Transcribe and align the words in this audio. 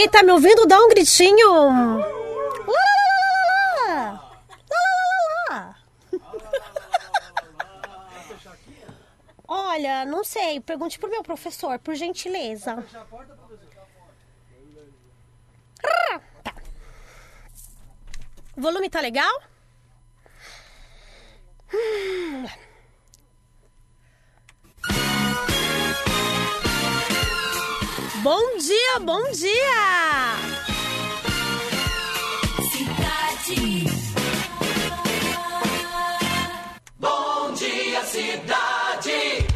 Quem 0.00 0.08
tá 0.08 0.22
me 0.22 0.32
ouvindo, 0.32 0.64
dá 0.64 0.80
um 0.80 0.88
gritinho. 0.88 2.00
Olha, 9.46 10.06
não 10.06 10.24
sei. 10.24 10.58
Pergunte 10.58 10.98
pro 10.98 11.10
meu 11.10 11.22
professor, 11.22 11.78
por 11.78 11.94
gentileza. 11.94 12.82
Tá. 16.42 16.54
O 18.56 18.60
volume 18.62 18.88
tá 18.88 19.00
legal? 19.02 19.42
Hum. 21.74 22.46
Bom 28.22 28.58
dia, 28.58 28.98
bom 29.00 29.22
dia! 29.32 30.36
Cidade. 32.70 33.86
Bom 36.98 37.52
dia, 37.54 38.04
cidade. 38.04 39.46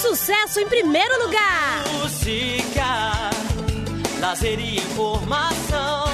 Sucesso 0.00 0.58
em 0.58 0.66
primeiro 0.66 1.24
lugar! 1.24 1.84
Música, 2.00 3.30
lazer 4.18 4.58
e 4.58 4.78
informação, 4.78 6.04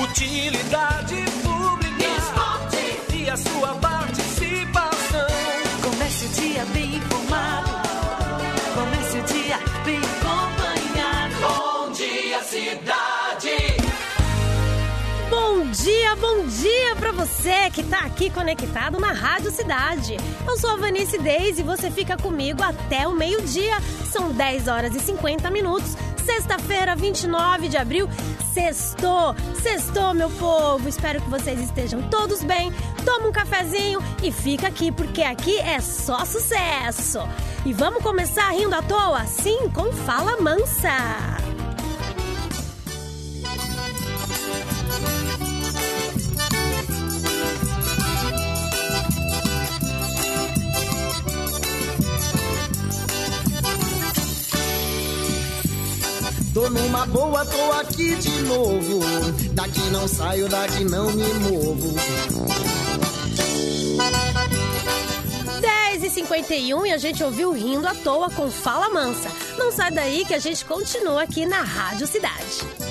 utilidade 0.00 1.24
pública 1.42 2.04
Esporte. 2.18 3.16
e 3.16 3.28
a 3.28 3.36
sua 3.36 3.74
participação. 3.74 5.26
Comece 5.82 6.24
o 6.24 6.28
dia 6.28 6.64
bem 6.66 6.94
informado. 6.98 7.35
Cidade. 12.66 13.76
Bom 15.30 15.70
dia, 15.70 16.16
bom 16.16 16.46
dia 16.46 16.96
pra 16.96 17.12
você 17.12 17.70
que 17.70 17.84
tá 17.84 18.00
aqui 18.00 18.28
conectado 18.28 18.98
na 18.98 19.12
Rádio 19.12 19.52
Cidade. 19.52 20.16
Eu 20.44 20.58
sou 20.58 20.70
a 20.70 20.76
Vanice 20.76 21.16
Deis 21.18 21.60
e 21.60 21.62
você 21.62 21.92
fica 21.92 22.16
comigo 22.16 22.60
até 22.64 23.06
o 23.06 23.12
meio-dia. 23.12 23.80
São 24.10 24.32
10 24.32 24.66
horas 24.66 24.96
e 24.96 24.98
50 24.98 25.48
minutos. 25.48 25.96
Sexta-feira, 26.24 26.96
29 26.96 27.68
de 27.68 27.76
abril. 27.76 28.08
Sextou, 28.52 29.36
sextou, 29.62 30.12
meu 30.12 30.30
povo. 30.30 30.88
Espero 30.88 31.20
que 31.20 31.30
vocês 31.30 31.60
estejam 31.60 32.02
todos 32.08 32.42
bem. 32.42 32.72
Toma 33.04 33.28
um 33.28 33.32
cafezinho 33.32 34.02
e 34.24 34.32
fica 34.32 34.66
aqui, 34.66 34.90
porque 34.90 35.22
aqui 35.22 35.56
é 35.60 35.80
só 35.80 36.24
sucesso. 36.24 37.20
E 37.64 37.72
vamos 37.72 38.02
começar 38.02 38.50
rindo 38.50 38.74
à 38.74 38.82
toa? 38.82 39.24
Sim, 39.24 39.70
com 39.72 39.92
Fala 39.92 40.40
Mansa. 40.40 41.45
Numa 56.70 57.06
boa, 57.06 57.46
tô 57.46 57.72
aqui 57.72 58.16
de 58.16 58.42
novo. 58.42 59.00
Daqui 59.52 59.80
não 59.90 60.08
saio, 60.08 60.48
daqui 60.48 60.84
não 60.84 61.12
me 61.12 61.32
movo. 61.34 61.94
10 65.60 66.04
e 66.04 66.10
51 66.10 66.86
e 66.86 66.92
a 66.92 66.98
gente 66.98 67.22
ouviu 67.22 67.52
rindo 67.52 67.86
à 67.86 67.94
toa 67.94 68.28
com 68.30 68.50
Fala 68.50 68.88
Mansa. 68.90 69.30
Não 69.56 69.70
sai 69.70 69.92
daí 69.92 70.24
que 70.24 70.34
a 70.34 70.40
gente 70.40 70.64
continua 70.64 71.22
aqui 71.22 71.46
na 71.46 71.62
Rádio 71.62 72.06
Cidade. 72.06 72.85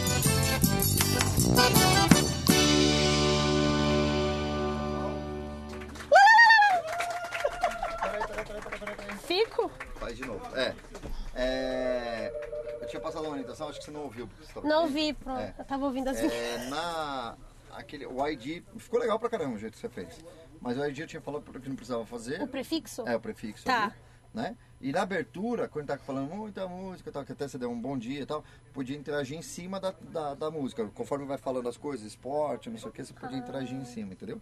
Acho 13.76 13.80
que 13.80 13.86
você 13.86 13.92
não 13.92 14.04
ouviu. 14.04 14.28
Porque 14.28 14.46
você 14.46 14.54
tava 14.54 14.68
Não 14.68 14.84
aqui. 14.86 14.94
vi, 14.94 15.14
pronto. 15.14 15.40
É. 15.42 15.54
Eu 15.58 15.66
tava 15.66 15.86
ouvindo 15.86 16.10
assim. 16.10 16.28
É, 16.28 16.70
na. 16.70 17.38
Aquele, 17.72 18.06
o 18.06 18.26
ID. 18.28 18.64
Ficou 18.78 19.00
legal 19.00 19.20
pra 19.20 19.30
caramba 19.30 19.56
o 19.56 19.60
jeito 19.60 19.74
que 19.74 19.80
você 19.80 19.90
fez. 19.90 20.20
Mas 20.62 20.78
o 20.78 20.86
ID 20.86 21.00
eu 21.00 21.08
tinha 21.08 21.22
falado 21.22 21.44
que 21.44 21.70
não 21.70 21.76
precisava 21.76 22.06
fazer. 22.06 22.42
O 22.42 22.48
prefixo? 22.48 23.08
É, 23.08 23.16
o 23.16 23.20
prefixo. 23.20 23.66
Tá. 23.66 23.86
ali, 23.86 23.94
né? 24.34 24.58
E 24.82 24.92
na 24.92 25.02
abertura, 25.02 25.68
quando 25.68 25.88
tá 25.88 25.98
falando 25.98 26.34
muita 26.34 26.68
música, 26.68 27.12
tal, 27.12 27.26
que 27.26 27.32
até 27.32 27.48
você 27.48 27.58
deu 27.58 27.70
um 27.72 27.80
bom 27.80 27.98
dia 27.98 28.22
e 28.22 28.26
tal, 28.26 28.44
podia 28.74 28.96
interagir 28.96 29.38
em 29.38 29.42
cima 29.42 29.80
da, 29.80 29.92
da, 30.00 30.34
da 30.36 30.52
música. 30.52 30.86
Conforme 30.94 31.26
vai 31.26 31.38
falando 31.38 31.68
as 31.68 31.78
coisas, 31.78 32.06
esporte, 32.06 32.70
não 32.70 32.78
sei 32.78 32.90
o 32.90 32.92
que, 32.92 33.04
você 33.04 33.14
podia 33.14 33.38
interagir 33.38 33.76
em 33.76 33.86
cima, 33.86 34.14
entendeu? 34.14 34.42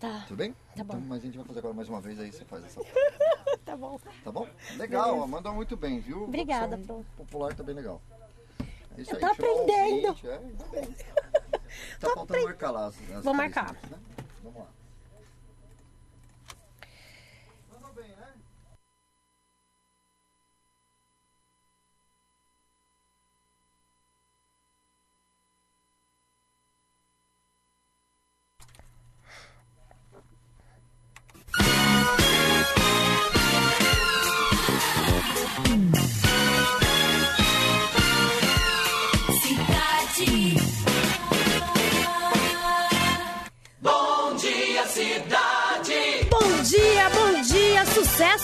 Tá, 0.00 0.24
Tudo 0.26 0.36
bem? 0.38 0.52
Tá 0.74 0.82
bom. 0.82 0.94
Então, 0.94 1.00
mas 1.08 1.18
a 1.22 1.26
gente 1.26 1.36
vai 1.36 1.46
fazer 1.46 1.60
agora 1.60 1.74
mais 1.74 1.88
uma 1.88 2.00
vez, 2.00 2.18
aí 2.18 2.32
você 2.32 2.44
faz 2.44 2.64
essa 2.64 2.80
tá 3.72 3.76
bom. 3.76 3.98
Tá 4.24 4.30
bom? 4.32 4.48
Legal, 4.76 5.26
mandou 5.26 5.54
muito 5.54 5.76
bem, 5.76 5.98
viu? 6.00 6.24
Obrigada, 6.24 6.76
Pro. 6.76 7.04
popular 7.16 7.54
tá 7.54 7.62
bem 7.62 7.74
legal. 7.74 8.00
É 8.96 9.00
isso 9.00 9.12
Eu 9.12 9.16
aí, 9.16 9.20
tô 9.20 9.26
aprendendo. 9.26 10.08
ouvinte, 10.08 10.28
é, 10.28 10.38
tá 10.58 10.64
bem. 10.70 10.96
Tá 12.00 12.10
faltando 12.14 12.44
marcar 12.44 12.70
lá. 12.70 12.86
as- 12.86 13.10
as 13.16 13.24
Vou 13.24 13.32
marcar. 13.32 13.72
né? 13.72 13.98
Vamos 14.42 14.58
lá. 14.60 14.66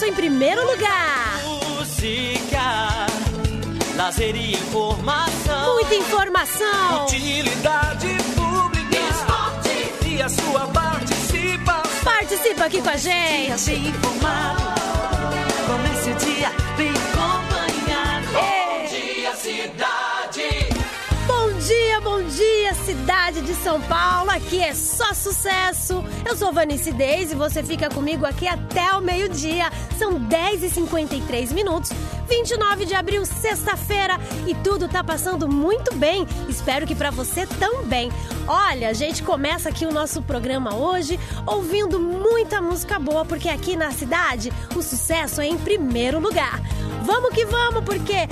Em 0.08 0.12
primeiro 0.14 0.64
lugar! 0.66 1.38
Música, 1.76 3.06
lazer 3.96 4.34
e 4.34 4.52
informação, 4.54 5.74
Muita 5.74 5.94
informação! 5.94 7.04
utilidade 7.04 8.08
pública 8.34 8.96
Esporte. 9.10 10.08
e 10.08 10.22
a 10.22 10.28
sua 10.28 10.60
participação. 10.68 12.04
Participa 12.04 12.64
aqui 12.64 12.80
com 12.80 12.88
a 12.88 12.94
Dia 12.96 13.56
gente! 13.58 13.70
bem 13.70 13.88
informado. 13.88 14.62
Comece 15.66 16.10
o 16.10 16.14
dia 16.14 16.52
bem 16.76 16.88
acompanhado. 16.88 17.17
Cidade 22.88 23.42
de 23.42 23.54
São 23.56 23.82
Paulo. 23.82 24.30
Aqui 24.30 24.62
é 24.62 24.72
só 24.72 25.12
sucesso. 25.12 26.02
Eu 26.26 26.34
sou 26.34 26.50
Vanice 26.50 26.90
Deis 26.90 27.30
e 27.30 27.34
você 27.34 27.62
fica 27.62 27.90
comigo 27.90 28.24
aqui 28.24 28.48
até 28.48 28.94
o 28.94 29.02
meio-dia. 29.02 29.70
São 29.98 30.18
10h53 30.18 31.52
minutos, 31.52 31.92
29 32.26 32.86
de 32.86 32.94
abril, 32.94 33.26
sexta-feira. 33.26 34.18
E 34.46 34.54
tudo 34.54 34.88
tá 34.88 35.04
passando 35.04 35.46
muito 35.46 35.94
bem. 35.96 36.26
Espero 36.48 36.86
que 36.86 36.94
pra 36.94 37.10
você 37.10 37.46
também. 37.46 38.10
Olha, 38.46 38.88
a 38.88 38.94
gente 38.94 39.22
começa 39.22 39.68
aqui 39.68 39.84
o 39.84 39.92
nosso 39.92 40.22
programa 40.22 40.74
hoje 40.74 41.20
ouvindo 41.44 42.00
muita 42.00 42.62
música 42.62 42.98
boa, 42.98 43.22
porque 43.22 43.50
aqui 43.50 43.76
na 43.76 43.90
cidade 43.90 44.50
o 44.74 44.80
sucesso 44.80 45.42
é 45.42 45.46
em 45.46 45.58
primeiro 45.58 46.18
lugar. 46.18 46.58
Vamos 47.02 47.34
que 47.34 47.44
vamos, 47.44 47.84
porque 47.84 48.26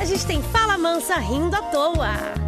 a 0.00 0.06
gente 0.06 0.24
tem 0.24 0.42
Fala 0.42 0.78
Mansa 0.78 1.16
rindo 1.16 1.54
à 1.54 1.60
toa. 1.60 2.41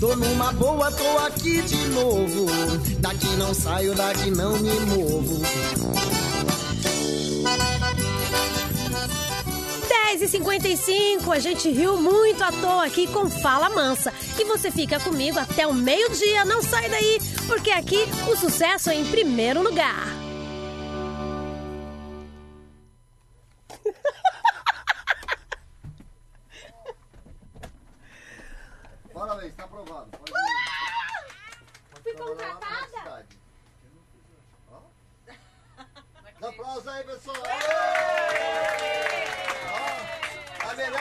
Tô 0.00 0.14
numa 0.14 0.52
boa, 0.52 0.92
tô 0.92 1.18
aqui 1.26 1.60
de 1.62 1.88
novo. 1.88 2.46
Daqui 3.00 3.26
não 3.36 3.52
saio, 3.52 3.94
daqui 3.96 4.30
não 4.30 4.56
me 4.58 4.70
movo. 4.86 5.42
10h55, 10.08 11.30
a 11.30 11.38
gente 11.38 11.68
riu 11.68 12.00
muito 12.00 12.42
à 12.42 12.50
toa 12.50 12.86
aqui 12.86 13.06
com 13.12 13.28
Fala 13.28 13.68
Mansa. 13.68 14.10
E 14.38 14.44
você 14.44 14.70
fica 14.70 14.98
comigo 14.98 15.38
até 15.38 15.66
o 15.66 15.74
meio-dia, 15.74 16.46
não 16.46 16.62
sai 16.62 16.88
daí, 16.88 17.18
porque 17.46 17.70
aqui 17.70 17.98
o 18.26 18.34
sucesso 18.34 18.88
é 18.88 18.94
em 18.94 19.04
primeiro 19.04 19.62
lugar. 19.62 20.06
Parabéns, 29.12 29.42
Leis, 29.42 29.54
tá 29.56 29.64
aprovado. 29.64 30.10
Ah! 30.34 31.26
Fui 32.02 32.14
contratada. 32.14 33.26
Aplausos 36.48 36.88
aí, 36.88 37.04
pessoal. 37.04 37.36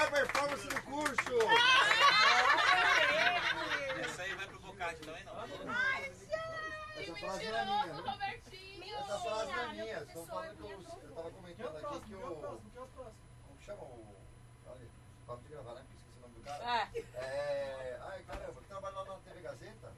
Melhor 0.08 0.12
performance 0.12 0.68
do 0.68 0.82
curso. 0.84 1.34
Essa 4.02 4.22
aí 4.24 4.36
vai 4.36 4.48
pro 4.48 4.60
Bocate 4.60 5.00
também, 5.02 5.24
não. 5.26 5.34
Essa 6.98 7.16
frase 7.16 7.46
não 7.46 7.58
é 7.58 7.66
minha. 7.66 7.94
viu? 7.94 8.98
Essa 8.98 9.20
frase 9.20 9.52
não 9.52 9.60
é 9.60 9.68
minha. 9.74 9.98
Estou 10.00 10.26
falando 10.26 10.56
que 10.56 10.62
eu, 10.64 10.70
eu 11.04 11.16
tava 11.16 11.32
comentando 11.32 11.78
aqui 11.78 12.00
que 12.02 12.16
o. 12.16 12.20
Como 12.36 13.62
chama 13.66 13.84
o. 13.84 14.16
Olha, 14.68 14.88
papo 15.26 15.44
de 15.44 15.50
gravar, 15.50 15.74
né? 15.76 15.82
Porque 15.82 15.96
esqueci 15.98 16.18
o 16.18 16.22
nome 16.22 16.34
do 16.36 16.42
cara. 16.42 16.64
É. 16.64 18.00
Ai, 18.02 18.24
caramba, 18.24 18.62
que 18.62 18.68
trabalha 18.68 18.96
lá 18.96 19.06
na 19.06 19.16
TV 19.16 19.42
Gazeta. 19.42 19.92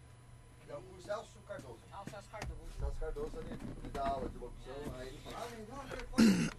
que 0.65 0.71
É 0.71 0.75
o 0.75 1.01
Celso 1.01 1.39
Cardoso. 1.47 1.79
Ah, 1.91 2.01
o 2.05 2.09
Celso 2.09 2.29
Cardoso. 2.29 2.59
Celso 2.79 2.97
Cardoso 2.99 3.39
ali, 3.39 3.51
ele 3.51 3.89
dá 3.93 4.07
aula 4.07 4.29
de 4.29 4.37
locução, 4.37 4.93
aí 4.99 5.07
ele 5.07 5.19
fala, 5.23 5.37
ah, 5.37 5.49
melhor 5.55 5.85
performance. 5.87 6.49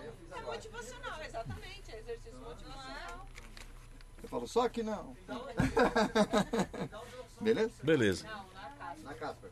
Aí 0.00 0.06
eu 0.06 0.12
fiz 0.14 0.30
É 0.32 0.38
agora. 0.38 0.49
Motivacional, 0.60 1.22
exatamente. 1.22 1.90
É 1.90 1.98
exercício 2.00 2.38
motivacional. 2.38 3.26
Eu 4.22 4.28
falo, 4.28 4.46
só 4.46 4.68
que 4.68 4.82
não. 4.82 5.16
Beleza? 7.40 7.72
Beleza. 7.82 8.26
Na 9.02 9.14
Casper. 9.14 9.50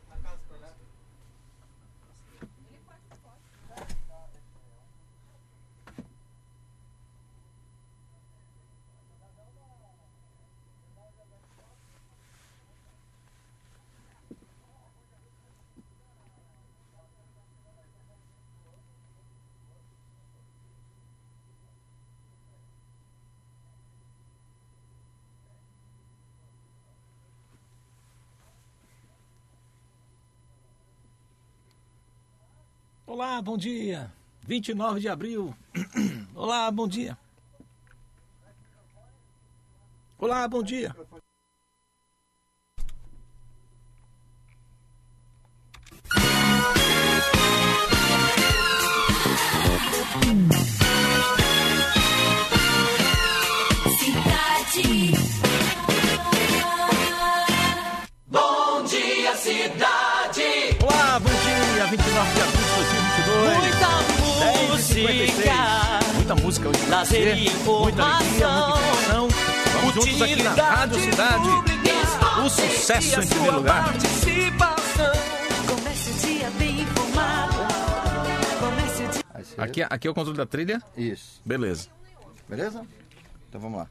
Olá, 33.09 33.41
bom 33.41 33.57
dia. 33.57 34.13
29 34.43 34.99
de 34.99 35.09
abril. 35.09 35.55
Olá, 36.35 36.69
bom 36.69 36.87
dia. 36.87 37.17
Olá, 40.19 40.47
bom 40.47 40.61
dia. 40.61 40.95
Cidade. 53.97 55.13
Bom 58.27 58.83
dia, 58.83 59.35
cidade. 59.35 60.77
Olá, 60.83 61.19
bom 61.19 61.29
dia. 61.29 61.87
29 61.87 62.33
de 62.35 62.41
abril 62.41 62.53
de 62.53 62.58
2022. 65.03 65.05
Muita 65.05 65.05
10h56. 65.05 65.45
música. 65.45 66.13
Muita 66.15 66.35
música 66.35 66.69
hoje 66.69 66.79
pra 66.85 67.05
você. 67.05 67.19
Muita 67.19 67.31
alegria, 67.31 67.51
muita 67.79 68.23
informação. 68.23 69.27
Vamos 69.73 69.93
juntos 69.95 70.21
aqui 70.21 70.43
na 70.43 70.51
Rádio 70.51 70.99
Cidade. 70.99 71.47
O 72.45 72.49
sucesso 72.49 73.21
em 73.21 73.27
primeiro 73.27 73.57
lugar. 73.57 73.83
Participação. 73.85 75.11
Comece 75.67 76.09
o 76.09 76.13
dia 76.13 76.49
bem 76.51 76.81
informado. 76.81 77.53
Comece 78.59 79.03
o 79.03 79.07
dia. 79.09 79.21
Aí 79.33 79.43
você- 79.43 79.61
Aqui, 79.61 79.83
aqui 79.89 80.07
é 80.07 80.11
o 80.11 80.13
controle 80.13 80.37
da 80.37 80.45
trilha. 80.45 80.81
Isso. 80.97 81.41
Beleza. 81.45 81.87
Beleza? 82.47 82.83
Então 83.49 83.59
vamos 83.61 83.79
lá. 83.79 83.87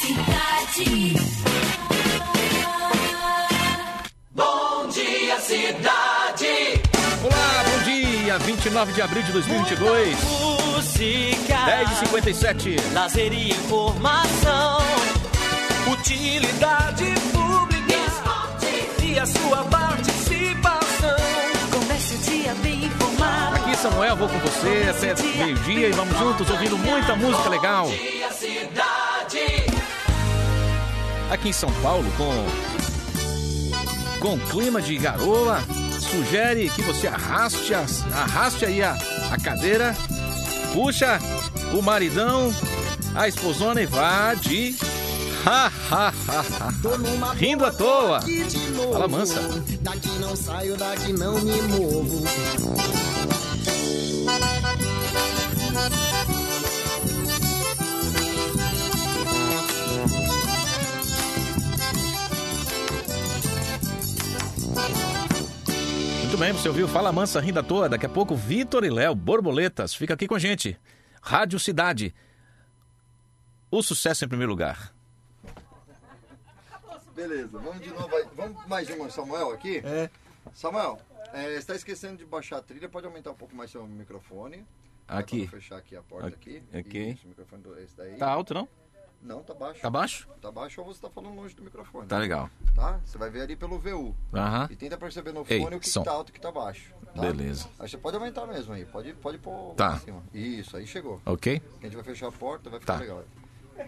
Cidade. 0.00 1.14
Dia, 5.24 5.40
cidade. 5.40 6.82
Olá, 7.22 7.64
bom 7.64 7.84
dia. 7.84 8.38
29 8.38 8.92
de 8.92 9.02
abril 9.02 9.22
de 9.22 9.32
2022. 9.32 10.18
Música. 10.22 11.56
10h57. 12.12 12.92
Lazer 12.92 13.32
e 13.32 13.50
informação. 13.50 14.78
Utilidade 15.90 17.14
pública. 17.32 17.94
Esporte. 18.06 19.04
E 19.04 19.18
a 19.18 19.26
sua 19.26 19.64
participação. 19.64 21.16
Comece 21.72 22.14
o 22.14 22.18
dia 22.18 22.54
bem 22.56 22.84
informado. 22.84 23.56
Aqui, 23.56 23.76
Samuel, 23.76 24.16
vou 24.16 24.28
com 24.28 24.38
você 24.40 24.90
até 24.90 25.22
meio-dia 25.38 25.88
e 25.88 25.92
vamos 25.92 26.18
juntos 26.18 26.50
ouvindo 26.50 26.76
muita 26.76 27.16
música 27.16 27.48
legal. 27.48 27.88
Dia, 27.88 28.30
cidade. 28.30 29.64
Aqui 31.30 31.48
em 31.48 31.52
São 31.52 31.72
Paulo, 31.82 32.04
com, 32.18 32.83
com 34.24 34.38
clima 34.38 34.80
de 34.80 34.96
garoa, 34.96 35.58
sugere 36.00 36.70
que 36.70 36.80
você 36.80 37.06
arraste, 37.06 37.74
as- 37.74 38.02
arraste 38.10 38.64
aí 38.64 38.82
a, 38.82 38.96
a 39.30 39.38
cadeira, 39.38 39.94
puxa 40.72 41.18
o 41.74 41.82
maridão, 41.82 42.50
a 43.14 43.28
esposona 43.28 43.82
e 43.82 43.86
vá 43.86 44.32
de. 44.32 44.74
Ha, 45.44 45.70
ha, 45.90 46.08
ha, 46.26 46.40
ha. 46.40 46.72
Tô 46.80 46.96
numa 46.96 47.34
Rindo 47.34 47.66
à 47.66 47.70
toa. 47.70 48.20
Fala 48.92 49.06
mansa. 49.06 49.42
Daqui 49.82 50.08
não 50.18 50.34
saio, 50.34 50.74
daqui 50.74 51.12
não 51.12 51.38
me 51.42 51.60
movo. 51.60 52.24
Muito 66.34 66.46
bem, 66.46 66.52
você 66.52 66.68
ouviu 66.68 66.88
Fala 66.88 67.12
Mansa 67.12 67.38
rindo 67.38 67.60
à 67.60 67.62
toa. 67.62 67.88
Daqui 67.88 68.06
a 68.06 68.08
pouco, 68.08 68.34
Vitor 68.34 68.82
e 68.84 68.90
Léo, 68.90 69.14
Borboletas. 69.14 69.94
Fica 69.94 70.14
aqui 70.14 70.26
com 70.26 70.34
a 70.34 70.38
gente. 70.40 70.76
Rádio 71.22 71.60
Cidade. 71.60 72.12
O 73.70 73.80
sucesso 73.84 74.24
em 74.24 74.28
primeiro 74.28 74.50
lugar. 74.50 74.92
Beleza, 77.14 77.56
vamos 77.56 77.80
de 77.80 77.90
novo 77.90 78.12
aí. 78.16 78.26
Vamos 78.34 78.66
mais 78.66 78.90
uma, 78.90 79.08
Samuel, 79.10 79.52
aqui? 79.52 79.80
É. 79.84 80.10
Samuel, 80.52 80.98
é, 81.32 81.44
você 81.44 81.58
está 81.58 81.76
esquecendo 81.76 82.16
de 82.16 82.24
baixar 82.24 82.56
a 82.56 82.62
trilha, 82.62 82.88
pode 82.88 83.06
aumentar 83.06 83.30
um 83.30 83.36
pouco 83.36 83.54
mais 83.54 83.70
seu 83.70 83.86
microfone. 83.86 84.66
Aqui. 85.06 85.42
Vou 85.42 85.60
fechar 85.60 85.76
aqui 85.76 85.94
a 85.94 86.02
porta 86.02 86.26
aqui. 86.26 86.60
Ok. 86.74 87.10
Isso, 87.10 87.26
o 87.26 87.28
microfone 87.28 87.62
do, 87.62 87.78
esse 87.78 87.96
daí. 87.96 88.16
Tá 88.16 88.28
alto, 88.28 88.52
não? 88.52 88.68
Não, 89.24 89.42
tá 89.42 89.54
baixo. 89.54 89.80
Tá 89.80 89.88
baixo? 89.88 90.28
Tá 90.42 90.52
baixo 90.52 90.80
ou 90.82 90.86
você 90.86 91.00
tá 91.00 91.08
falando 91.08 91.34
longe 91.34 91.54
do 91.54 91.62
microfone. 91.62 92.06
Tá 92.06 92.18
legal. 92.18 92.50
Tá? 92.74 93.00
Você 93.06 93.16
vai 93.16 93.30
ver 93.30 93.40
ali 93.40 93.56
pelo 93.56 93.78
VU. 93.78 94.14
Aham. 94.34 94.68
E 94.70 94.76
tenta 94.76 94.98
perceber 94.98 95.32
no 95.32 95.46
Ei, 95.48 95.62
fone 95.62 95.76
o 95.76 95.80
que, 95.80 95.88
som. 95.88 96.02
que 96.02 96.06
tá 96.08 96.12
alto 96.12 96.28
e 96.28 96.30
o 96.30 96.34
que 96.34 96.40
tá 96.40 96.52
baixo. 96.52 96.92
tá? 97.14 97.22
Beleza. 97.22 97.66
Aí 97.78 97.88
você 97.88 97.96
pode 97.96 98.16
aumentar 98.18 98.46
mesmo 98.46 98.74
aí. 98.74 98.84
Pode, 98.84 99.14
pode 99.14 99.38
pôr 99.38 99.74
Tá. 99.76 99.90
pra 99.92 99.98
cima. 100.00 100.22
Isso, 100.34 100.76
aí 100.76 100.86
chegou. 100.86 101.22
Ok? 101.24 101.62
A 101.80 101.84
gente 101.84 101.94
vai 101.96 102.04
fechar 102.04 102.28
a 102.28 102.32
porta, 102.32 102.68
vai 102.68 102.78
ficar 102.80 102.94
Tá. 102.94 102.98
legal. 103.00 103.24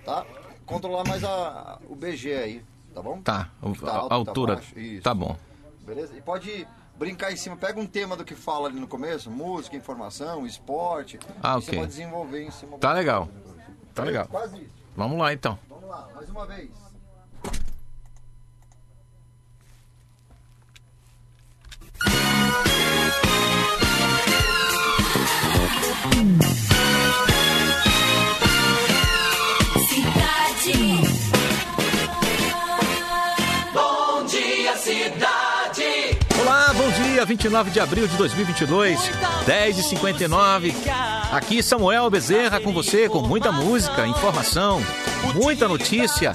Tá? 0.06 0.26
Controlar 0.64 1.04
mais 1.06 1.22
a, 1.22 1.78
o 1.86 1.94
BG 1.94 2.32
aí, 2.32 2.64
tá 2.94 3.02
bom? 3.02 3.20
Tá. 3.20 3.50
O- 3.60 3.72
Que 3.72 3.80
tá 3.80 3.90
a, 3.92 3.94
alto, 3.96 4.06
a 4.06 4.08
tá 4.08 4.14
altura. 4.14 4.54
baixo, 4.54 4.78
isso. 4.78 5.02
Tá 5.02 5.14
bom. 5.14 5.36
Beleza? 5.84 6.16
E 6.16 6.22
pode 6.22 6.66
brincar 6.98 7.30
em 7.30 7.36
cima. 7.36 7.56
Pega 7.58 7.78
um 7.78 7.86
tema 7.86 8.16
do 8.16 8.24
que 8.24 8.34
fala 8.34 8.68
ali 8.68 8.80
no 8.80 8.88
começo, 8.88 9.30
música, 9.30 9.76
informação, 9.76 10.46
esporte. 10.46 11.18
Ah, 11.42 11.58
e 11.58 11.62
Você 11.62 11.68
ok. 11.70 11.78
pode 11.80 11.90
desenvolver 11.90 12.42
em 12.42 12.50
cima. 12.50 12.78
Tá 12.78 12.92
legal. 12.94 13.28
Tá 13.94 14.02
legal. 14.02 14.26
Quase 14.28 14.62
isso. 14.62 14.85
Vamos 14.96 15.18
lá 15.18 15.32
então. 15.32 15.58
Vamos 15.68 15.88
lá, 15.90 16.08
mais 16.14 16.28
uma 16.30 16.46
vez. 16.46 16.70
Cidade. 29.88 31.05
Dia. 37.16 37.24
29 37.24 37.70
de 37.70 37.80
abril 37.80 38.06
de 38.06 38.16
2022, 38.16 39.00
10h59. 39.46 40.74
Aqui 41.32 41.62
Samuel 41.62 42.10
Bezerra 42.10 42.60
com 42.60 42.72
você, 42.72 43.08
com 43.08 43.22
muita 43.22 43.50
música, 43.50 44.06
informação, 44.06 44.82
muita 45.34 45.66
notícia. 45.66 46.32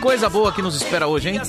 Coisa 0.00 0.28
boa 0.28 0.52
que 0.52 0.62
nos 0.62 0.76
espera 0.76 1.08
hoje, 1.08 1.30
hein? 1.30 1.40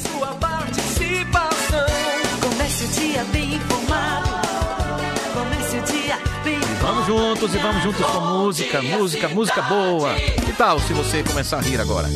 Vamos 6.82 7.06
juntos 7.06 7.54
e 7.54 7.58
vamos 7.60 7.84
juntos 7.84 8.06
com 8.06 8.20
música, 8.20 8.82
música, 8.82 9.30
música 9.30 9.62
boa. 9.62 10.16
Que 10.16 10.54
tal 10.54 10.80
se 10.80 10.94
você 10.94 11.24
começar 11.24 11.58
a 11.58 11.62
rir 11.62 11.80
agora? 11.80 12.08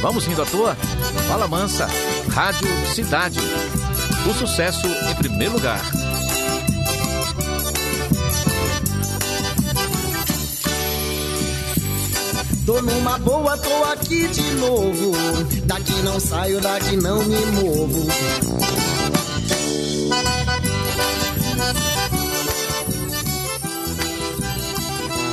Vamos 0.00 0.26
rindo 0.26 0.42
à 0.42 0.46
toa? 0.46 0.74
Fala 1.28 1.46
Mansa, 1.46 1.88
Rádio 2.32 2.68
Cidade. 2.92 3.38
O 4.28 4.34
sucesso 4.34 4.86
em 4.88 5.14
primeiro 5.14 5.54
lugar. 5.54 5.80
Tô 12.66 12.82
numa 12.82 13.16
boa, 13.18 13.56
tô 13.56 13.84
aqui 13.84 14.26
de 14.26 14.42
novo. 14.54 15.12
Daqui 15.64 15.92
não 16.02 16.18
saio, 16.18 16.60
daqui 16.60 16.96
não 16.96 17.22
me 17.22 17.46
movo. 17.52 18.06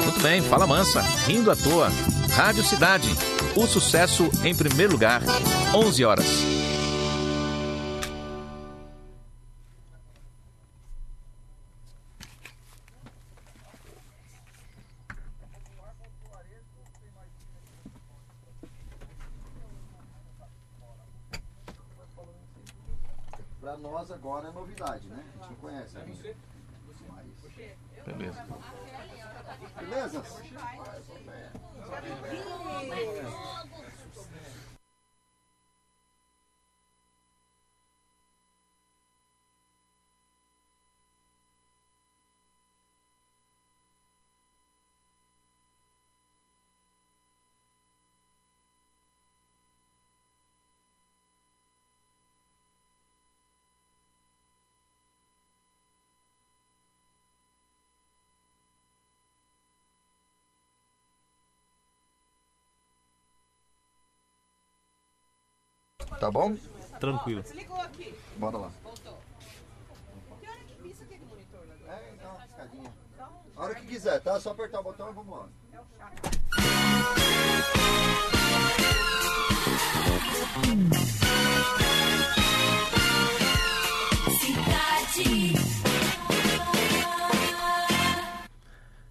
Muito 0.04 0.22
bem, 0.22 0.42
fala 0.44 0.68
Mansa, 0.68 1.02
rindo 1.26 1.50
à 1.50 1.56
toa. 1.56 1.92
Rádio 2.36 2.64
Cidade. 2.64 3.10
O 3.56 3.66
sucesso 3.66 4.30
em 4.44 4.54
primeiro 4.54 4.94
lugar. 4.94 5.24
11 5.74 6.06
horas. 6.06 6.63
Agora 24.24 24.48
é 24.48 24.52
novidade, 24.54 25.06
né? 25.10 25.22
A 25.22 25.38
gente 25.38 25.50
não 25.50 25.56
conhece 25.58 25.98
ainda. 25.98 26.36
Mas... 27.10 27.28
Beleza. 28.06 28.06
Beleza? 28.06 28.43
Tá 66.20 66.32
bom? 66.32 66.56
Tranquilo. 67.00 67.44
Ligou 67.54 67.82
aqui. 67.82 68.16
Bora 68.38 68.58
lá. 68.58 68.72
Voltou. 68.84 69.18
Que 70.40 70.48
hora 70.48 70.60
que 70.60 70.88
isso 70.88 71.04
aqui 71.04 71.18
do 71.18 71.26
monitor 71.26 71.62
lá? 71.68 71.94
É, 71.96 72.14
dá 72.22 72.30
uma 72.30 72.40
piscadinha. 72.42 72.92
A 73.56 73.62
hora 73.64 73.76
que 73.76 73.86
quiser, 73.88 74.22
tá? 74.22 74.40
Só 74.40 74.52
apertar 74.52 74.80
o 74.80 74.84
botão 74.84 75.10
e 75.10 75.14
vamos 75.14 75.38
lá. 75.38 75.48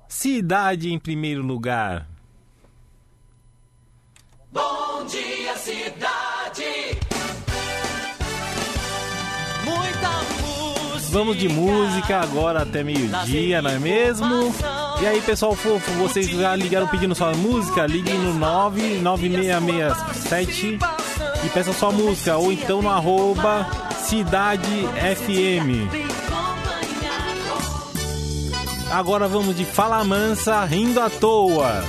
Cidade 0.09 0.93
em 0.93 0.99
primeiro 0.99 1.43
lugar. 1.43 2.12
Vamos 11.13 11.37
de 11.37 11.47
música 11.47 12.21
agora 12.21 12.63
até 12.63 12.83
meio-dia, 12.83 13.61
não 13.61 13.71
é 13.71 13.79
mesmo? 13.79 14.51
E 15.03 15.07
aí, 15.07 15.21
pessoal 15.21 15.55
fofo, 15.55 15.93
vocês 15.99 16.27
já 16.27 16.57
ligaram 16.57 16.89
pedindo 16.89 17.15
sua 17.15 17.35
música? 17.35 17.87
Liguem 17.87 18.19
no 18.19 18.33
99667 18.33 20.79
e 21.45 21.49
peça 21.51 21.71
sua 21.75 21.93
música, 21.93 22.39
ou 22.39 22.51
então 22.51 22.81
no 22.81 22.89
arroba 22.89 23.67
Cidade 24.07 24.89
FM. 25.15 25.93
Agora 28.91 29.29
vamos 29.29 29.55
de 29.55 29.67
Fala 29.67 30.03
Mansa, 30.03 30.65
rindo 30.65 30.99
à 30.99 31.11
toa. 31.11 31.85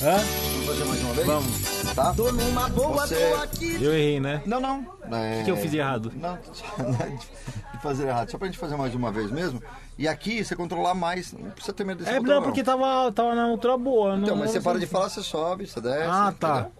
Hã? 0.00 0.45
Vamos 0.66 0.78
fazer 0.78 0.84
mais 0.88 1.02
uma 1.02 1.12
vez? 1.14 1.26
Vamos. 1.26 1.94
Tá? 1.94 2.12
Tô 2.14 2.32
numa 2.32 2.68
boa, 2.68 3.06
Você- 3.06 3.30
tô 3.30 3.36
aqui. 3.42 3.82
Eu 3.82 3.92
errei, 3.94 4.20
né? 4.20 4.42
Não, 4.44 4.60
não. 4.60 4.80
O 4.80 5.44
que 5.44 5.50
eu 5.50 5.56
fiz 5.56 5.70
de 5.70 5.78
errado? 5.78 6.12
Não, 6.16 6.36
de 7.72 7.78
fazer 7.82 8.08
errado. 8.08 8.30
Só 8.30 8.36
pra 8.38 8.46
gente 8.48 8.58
fazer 8.58 8.76
mais 8.76 8.94
uma 8.94 9.10
vez 9.12 9.30
mesmo. 9.30 9.62
E 9.98 10.06
aqui 10.08 10.44
você 10.44 10.54
controlar 10.56 10.94
mais. 10.94 11.32
Não 11.32 11.50
precisa 11.50 11.72
ter 11.72 11.84
medo 11.84 11.98
desse 11.98 12.10
É, 12.10 12.18
botão, 12.20 12.34
não, 12.36 12.42
porque 12.42 12.62
tava, 12.62 13.10
tava 13.12 13.34
na 13.34 13.44
altura 13.44 13.78
boa. 13.78 14.16
Então, 14.16 14.28
não, 14.34 14.36
mas 14.36 14.50
você 14.50 14.58
não- 14.58 14.64
para 14.64 14.78
de 14.78 14.86
falar, 14.86 15.08
você 15.08 15.22
sobe, 15.22 15.66
você 15.66 15.80
desce. 15.80 16.08
Ah, 16.10 16.34
tá. 16.38 16.50
entendeu? 16.68 16.72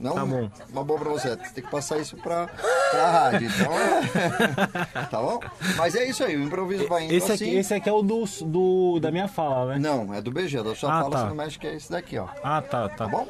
Não, 0.00 0.14
Tá 0.14 0.24
bom. 0.24 0.50
Uma 0.72 0.84
boa 0.84 0.98
pra 1.00 1.08
você. 1.10 1.30
Você 1.30 1.36
tem 1.54 1.64
que 1.64 1.70
passar 1.70 1.98
isso 1.98 2.16
pra, 2.18 2.46
pra 2.46 3.10
rádio. 3.10 3.48
Então, 3.48 3.72
é... 3.72 5.04
tá 5.10 5.20
bom? 5.20 5.40
Mas 5.76 5.94
é 5.96 6.04
isso 6.04 6.22
aí, 6.22 6.36
o 6.36 6.44
improviso 6.44 6.86
vai 6.88 7.04
indo 7.04 7.14
Esse 7.14 7.32
assim. 7.32 7.44
aqui, 7.46 7.56
esse 7.56 7.74
aqui 7.74 7.88
é 7.88 7.92
o 7.92 8.02
do, 8.02 8.24
do, 8.46 9.00
da 9.00 9.10
minha 9.10 9.26
fala, 9.28 9.74
né? 9.74 9.78
Não, 9.80 10.14
é 10.14 10.20
do 10.22 10.30
BG, 10.30 10.62
da 10.62 10.74
sua 10.74 10.90
Ah, 10.92 11.00
fala 11.02 11.10
tá. 11.10 11.18
você 11.22 11.28
não 11.28 11.34
mexe, 11.34 11.58
que 11.58 11.66
é 11.66 11.74
esse 11.74 11.90
daqui, 11.90 12.16
ó. 12.18 12.28
Ah, 12.44 12.62
tá, 12.62 12.88
tá. 12.88 12.96
Tá 12.96 13.08
bom? 13.08 13.26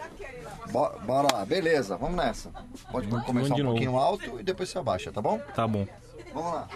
Bo- 0.70 0.92
Bora 1.06 1.28
lá, 1.32 1.44
beleza, 1.46 1.96
vamos 1.96 2.16
nessa. 2.16 2.50
Pode 2.92 3.06
começar 3.08 3.54
um 3.54 3.64
pouquinho 3.64 3.96
alto 3.96 4.38
e 4.38 4.42
depois 4.42 4.68
você 4.68 4.78
abaixa, 4.78 5.10
tá 5.10 5.22
bom? 5.22 5.38
Tá 5.54 5.66
bom. 5.66 5.86
Vamos 6.34 6.52
lá. 6.52 6.68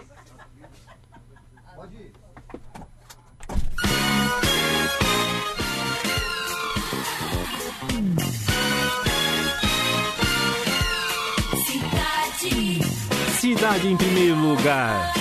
Cidade 13.53 13.87
em 13.87 13.97
primeiro 13.99 14.35
lugar. 14.35 15.13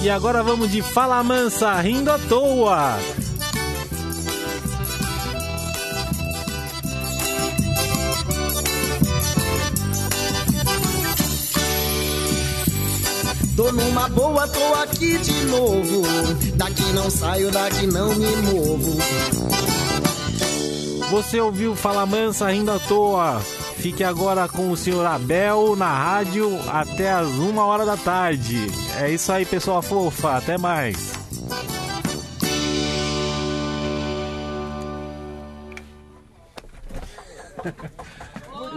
E 0.00 0.08
agora 0.08 0.42
vamos 0.42 0.70
de 0.70 0.80
Fala 0.80 1.22
Mansa, 1.24 1.74
rindo 1.80 2.10
à 2.10 2.18
toa. 2.18 2.98
Tô 13.56 13.72
numa 13.72 14.08
boa, 14.10 14.46
tô 14.46 14.74
aqui 14.74 15.18
de 15.18 15.44
novo. 15.46 16.02
Daqui 16.54 16.92
não 16.92 17.10
saio, 17.10 17.50
daqui 17.50 17.88
não 17.88 18.14
me 18.14 18.36
movo. 18.36 18.98
Você 21.10 21.40
ouviu 21.40 21.74
Fala 21.74 22.06
Mansa 22.06 22.48
rindo 22.48 22.70
à 22.70 22.78
toa. 22.78 23.42
Fique 23.78 24.02
agora 24.02 24.48
com 24.48 24.70
o 24.70 24.76
senhor 24.76 25.06
Abel 25.06 25.76
na 25.76 25.92
rádio 25.92 26.50
até 26.68 27.12
as 27.12 27.28
uma 27.28 27.64
hora 27.64 27.86
da 27.86 27.96
tarde. 27.96 28.66
É 29.00 29.08
isso 29.10 29.30
aí, 29.30 29.46
pessoal 29.46 29.80
fofa. 29.80 30.36
Até 30.36 30.58
mais. 30.58 31.12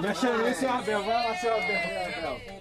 Já 0.03 0.13
chamei 0.13 0.51
o 0.51 0.55
senhor 0.55 0.75
Abel. 0.75 1.03
Vai 1.03 1.13
lá, 1.13 1.35
senhor 1.35 1.55
Abel. 1.55 2.60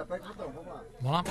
Aperta 0.00 0.26
o 0.26 0.34
botão, 0.34 0.52
vamos 0.52 0.68
lá. 0.68 0.82
Vamos 1.00 1.12
lá. 1.12 1.24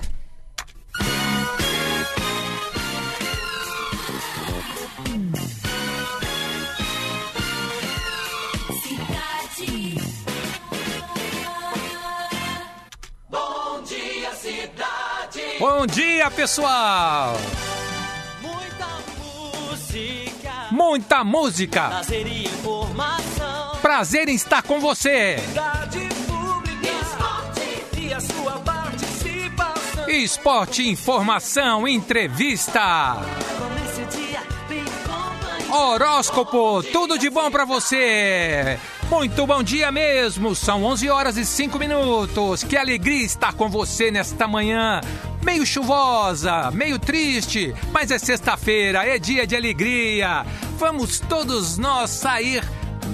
Bom 13.29 13.83
dia, 13.83 14.31
cidade. 14.35 15.59
Bom 15.59 15.87
dia, 15.87 16.31
pessoal! 16.31 17.33
Muita 20.71 21.23
música. 21.23 21.89
Prazer 23.81 24.29
em 24.29 24.35
estar 24.35 24.61
com 24.61 24.79
você! 24.79 25.37
Esporte, 30.09 30.89
informação, 30.89 31.87
entrevista, 31.87 33.15
horóscopo, 35.71 36.81
tudo 36.81 37.15
de 37.15 37.29
bom 37.29 37.51
pra 37.51 37.63
você! 37.63 38.79
Muito 39.07 39.45
bom 39.45 39.61
dia 39.61 39.91
mesmo! 39.91 40.55
São 40.55 40.83
11 40.83 41.09
horas 41.11 41.37
e 41.37 41.45
5 41.45 41.77
minutos. 41.77 42.63
Que 42.63 42.75
alegria 42.75 43.23
estar 43.23 43.53
com 43.53 43.69
você 43.69 44.09
nesta 44.09 44.47
manhã. 44.47 44.99
Meio 45.43 45.63
chuvosa, 45.63 46.71
meio 46.71 46.97
triste, 46.97 47.75
mas 47.91 48.09
é 48.09 48.17
sexta-feira, 48.17 49.05
é 49.05 49.19
dia 49.19 49.45
de 49.45 49.55
alegria. 49.55 50.43
Vamos 50.79 51.19
todos 51.19 51.77
nós 51.77 52.09
sair 52.09 52.63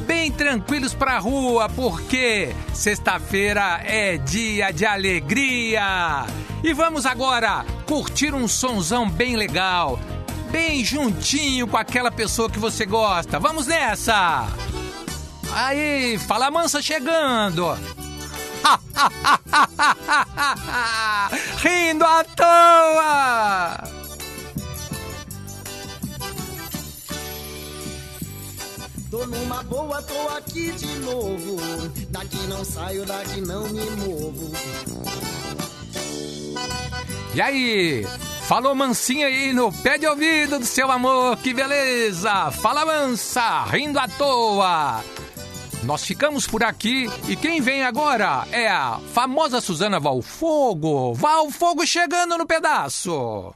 bem 0.07 0.31
tranquilos 0.31 0.93
pra 0.93 1.19
rua, 1.19 1.67
porque 1.67 2.55
sexta-feira 2.73 3.81
é 3.83 4.17
dia 4.17 4.71
de 4.71 4.85
alegria. 4.85 6.25
E 6.65 6.74
vamos 6.74 7.05
agora 7.05 7.63
curtir 7.86 8.34
um 8.34 8.48
sonzão 8.48 9.07
bem 9.07 9.36
legal, 9.36 10.00
bem 10.50 10.84
juntinho 10.84 11.67
com 11.67 11.77
aquela 11.77 12.10
pessoa 12.10 12.50
que 12.50 12.57
você 12.57 12.88
gosta. 12.88 13.39
Vamos 13.39 13.67
nessa! 13.67 14.48
Aí, 15.53 16.17
fala 16.17 16.50
mansa 16.50 16.81
chegando. 16.81 17.77
Rindo 21.62 22.03
à 22.03 22.24
toa. 22.24 23.84
Tô 29.12 29.27
numa 29.27 29.62
boa, 29.62 30.01
tô 30.01 30.29
aqui 30.29 30.72
de 30.72 30.87
novo. 31.01 31.57
Daqui 32.09 32.39
não 32.48 32.66
saio, 32.66 33.05
daqui 33.05 33.39
não 33.39 33.70
me 33.70 33.87
movo. 33.98 34.51
E 37.35 37.41
aí? 37.41 38.05
Falou 38.48 38.74
mansinha 38.74 39.27
aí 39.27 39.51
no 39.51 39.69
pé 39.69 39.98
de 39.98 40.07
ouvido 40.07 40.57
do 40.57 40.65
seu 40.65 40.89
amor, 40.89 41.35
que 41.35 41.53
beleza! 41.53 42.50
Fala 42.50 42.85
mansa, 42.85 43.65
rindo 43.65 44.00
à 44.00 44.07
toa. 44.07 45.03
Nós 45.83 46.05
ficamos 46.05 46.48
por 46.48 46.63
aqui 46.63 47.09
e 47.27 47.35
quem 47.35 47.59
vem 47.59 47.83
agora 47.83 48.48
é 48.53 48.69
a 48.69 49.01
famosa 49.13 49.59
Suzana 49.59 50.00
Valfogo. 50.00 51.13
Valfogo 51.13 51.85
chegando 51.85 52.37
no 52.37 52.45
pedaço. 52.45 53.53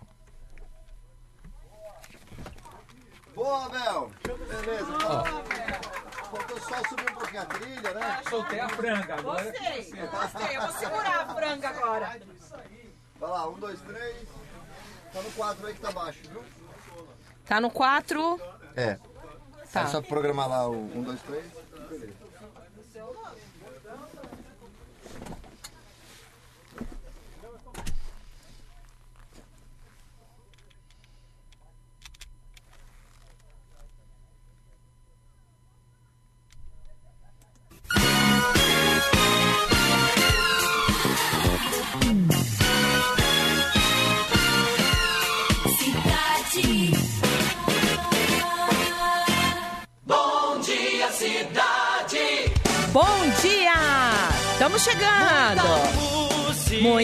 Boa, 3.34 3.66
Abel. 3.66 4.12
Beleza, 4.26 4.92
então. 4.94 5.24
Faltou 6.30 6.60
só 6.60 6.90
subir 6.90 7.10
um 7.10 7.14
pouquinho 7.16 7.42
a 7.42 7.46
trilha, 7.46 7.94
né? 7.94 8.20
Soltei 8.30 8.60
a 8.60 8.70
franga 8.70 9.22
Gostei, 9.22 9.52
gostei. 9.54 10.58
Eu 10.58 10.62
vou 10.64 10.72
segurar 10.74 11.22
a 11.22 11.34
franga 11.34 11.70
agora. 11.70 12.20
Vai 13.20 13.30
lá, 13.30 13.50
um, 13.50 13.60
dois, 13.60 13.80
três. 13.82 14.28
Tá 15.12 15.22
no 15.22 15.32
quatro 15.32 15.68
aí 15.68 15.74
que 15.74 15.82
tá 15.82 15.92
baixo, 15.92 16.20
viu? 16.30 16.44
Tá 17.46 17.60
no 17.60 17.70
4. 17.72 18.40
É. 18.76 18.98
Tá. 19.72 19.82
É 19.82 19.88
só 19.88 20.02
programar 20.02 20.48
lá 20.48 20.68
o 20.68 20.76
um, 20.76 21.04
dois, 21.04 21.22
três. 21.24 21.46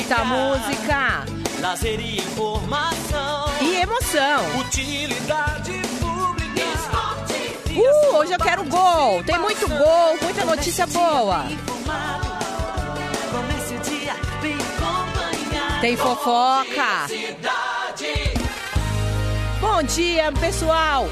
Muita 0.08 0.24
música 0.24 1.26
Lazer 1.60 2.00
e 2.00 2.20
informação. 2.20 3.46
e 3.60 3.76
emoção. 3.78 4.60
Utilidade 4.60 5.82
pública. 6.00 6.62
Esporte. 6.76 7.72
E 7.72 7.80
Uh, 7.80 8.16
hoje 8.18 8.34
eu 8.34 8.38
quero 8.38 8.64
gol. 8.66 9.24
Tem 9.24 9.40
muito 9.40 9.68
gol, 9.68 10.18
muita 10.22 10.46
notícia 10.46 10.86
boa. 10.86 11.46
Informado. 11.50 12.28
Comece 13.32 13.74
o 13.74 13.80
dia 13.80 14.14
bem 14.44 14.54
acompanhado. 14.54 15.82
Tem 15.82 15.98
fofoca. 15.98 17.08
Bom 19.60 19.82
dia, 19.82 20.32
pessoal. 20.34 21.10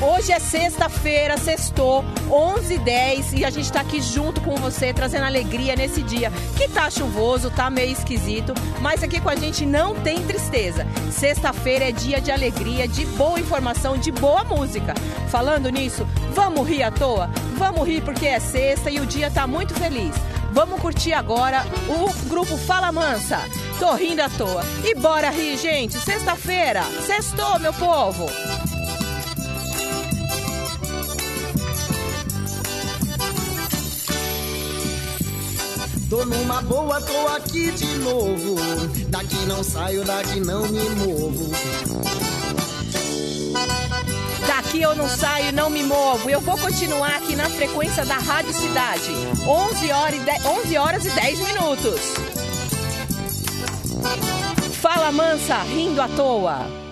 Hoje 0.00 0.30
é 0.30 0.38
sexta-feira, 0.38 1.38
sextou, 1.38 2.04
11 2.30 2.74
h 2.74 2.84
10 2.84 3.32
e 3.32 3.44
a 3.46 3.50
gente 3.50 3.72
tá 3.72 3.80
aqui 3.80 4.02
junto 4.02 4.42
com 4.42 4.54
você, 4.56 4.92
trazendo 4.92 5.24
alegria 5.24 5.74
nesse 5.74 6.02
dia 6.02 6.30
que 6.54 6.68
tá 6.68 6.90
chuvoso, 6.90 7.50
tá 7.50 7.70
meio 7.70 7.92
esquisito, 7.92 8.52
mas 8.82 9.02
aqui 9.02 9.18
com 9.20 9.30
a 9.30 9.34
gente 9.34 9.64
não 9.64 9.94
tem 9.94 10.22
tristeza. 10.22 10.86
Sexta-feira 11.10 11.88
é 11.88 11.92
dia 11.92 12.20
de 12.20 12.30
alegria, 12.30 12.86
de 12.86 13.06
boa 13.06 13.40
informação, 13.40 13.96
de 13.96 14.12
boa 14.12 14.44
música. 14.44 14.92
Falando 15.28 15.70
nisso, 15.70 16.06
vamos 16.34 16.68
rir 16.68 16.82
à 16.82 16.90
toa? 16.90 17.30
Vamos 17.56 17.88
rir 17.88 18.02
porque 18.02 18.26
é 18.26 18.38
sexta 18.38 18.90
e 18.90 19.00
o 19.00 19.06
dia 19.06 19.30
tá 19.30 19.46
muito 19.46 19.72
feliz. 19.74 20.14
Vamos 20.52 20.80
curtir 20.80 21.14
agora 21.14 21.64
o 21.88 22.28
grupo 22.28 22.56
Fala 22.58 22.92
Mansa. 22.92 23.40
Tô 23.78 23.94
rindo 23.94 24.20
à 24.20 24.28
toa. 24.28 24.62
E 24.84 24.94
bora 24.94 25.30
rir, 25.30 25.56
gente. 25.56 25.98
Sexta-feira. 25.98 26.82
Sextou, 27.06 27.58
meu 27.58 27.72
povo. 27.74 28.26
Tô 36.08 36.24
numa 36.24 36.62
boa, 36.62 37.00
tô 37.00 37.26
aqui 37.34 37.72
de 37.72 37.98
novo. 37.98 38.54
Daqui 39.08 39.44
não 39.46 39.64
saio, 39.64 40.04
daqui 40.04 40.38
não 40.38 40.62
me 40.68 40.88
movo. 40.90 41.50
Daqui 44.46 44.82
eu 44.82 44.94
não 44.94 45.08
saio, 45.08 45.52
não 45.52 45.68
me 45.68 45.82
movo. 45.82 46.30
Eu 46.30 46.40
vou 46.40 46.56
continuar 46.58 47.16
aqui 47.16 47.34
na 47.34 47.50
frequência 47.50 48.04
da 48.04 48.18
Rádio 48.18 48.52
Cidade. 48.52 49.10
11 49.44 49.90
horas 49.90 50.14
e 50.14 50.20
10, 50.20 50.44
11 50.44 50.78
horas 50.78 51.06
e 51.06 51.10
10 51.10 51.40
minutos. 51.40 52.00
Fala 54.80 55.10
mansa, 55.10 55.56
rindo 55.62 56.00
à 56.00 56.08
toa. 56.08 56.85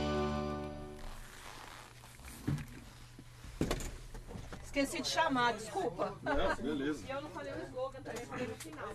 Esqueci 4.74 5.02
de 5.02 5.08
chamar, 5.08 5.52
desculpa. 5.52 6.12
beleza. 6.60 7.06
E 7.06 7.10
eu 7.12 7.22
não 7.22 7.30
falei 7.30 7.52
o 7.52 7.62
slogan 7.68 8.02
também, 8.02 8.26
falei 8.26 8.48
no 8.48 8.54
final. 8.56 8.88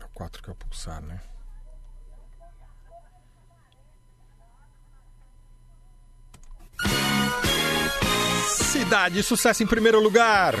É 0.00 0.04
o 0.04 0.08
4 0.08 0.42
que 0.42 0.50
é 0.50 0.52
o 0.52 0.56
pulsar, 0.56 1.00
né? 1.00 1.20
Cidade, 8.48 9.22
sucesso 9.22 9.62
em 9.62 9.66
primeiro 9.68 10.00
lugar. 10.00 10.56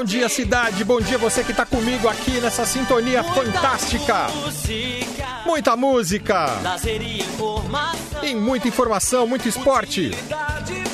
Bom 0.00 0.04
dia, 0.04 0.30
cidade. 0.30 0.82
Bom 0.82 0.98
dia, 0.98 1.18
você 1.18 1.44
que 1.44 1.52
tá 1.52 1.66
comigo 1.66 2.08
aqui 2.08 2.40
nessa 2.40 2.64
sintonia 2.64 3.22
fantástica. 3.22 4.28
Música. 4.30 5.42
Muita 5.44 5.76
música, 5.76 6.58
Lazer 6.62 7.02
e 7.02 7.20
informação. 7.20 8.20
tem 8.22 8.34
muita 8.34 8.66
informação, 8.66 9.26
muito 9.26 9.46
esporte. 9.46 10.08
Esporte. 10.08 10.84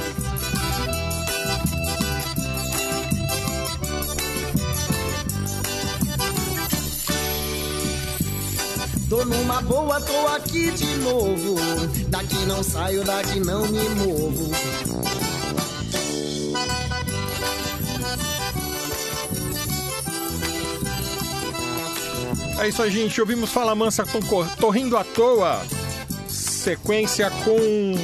Tô 9.11 9.25
numa 9.25 9.61
boa, 9.62 10.01
tô 10.01 10.29
aqui 10.29 10.70
de 10.70 10.87
novo. 10.99 11.57
Daqui 12.07 12.37
não 12.46 12.62
saio, 12.62 13.03
daqui 13.03 13.40
não 13.40 13.66
me 13.66 13.88
movo. 13.96 14.53
É 22.61 22.68
isso 22.68 22.81
aí, 22.81 22.90
gente. 22.92 23.20
Ouvimos 23.20 23.51
Fala 23.51 23.75
Mansa 23.75 24.05
com 24.05 24.20
Tô 24.61 24.70
Rindo 24.70 24.96
à 24.96 25.03
Toa. 25.03 25.61
Sequência 26.29 27.33
com 27.44 27.94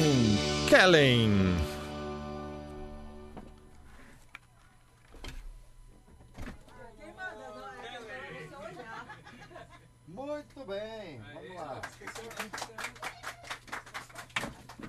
Kellen. 0.67 1.46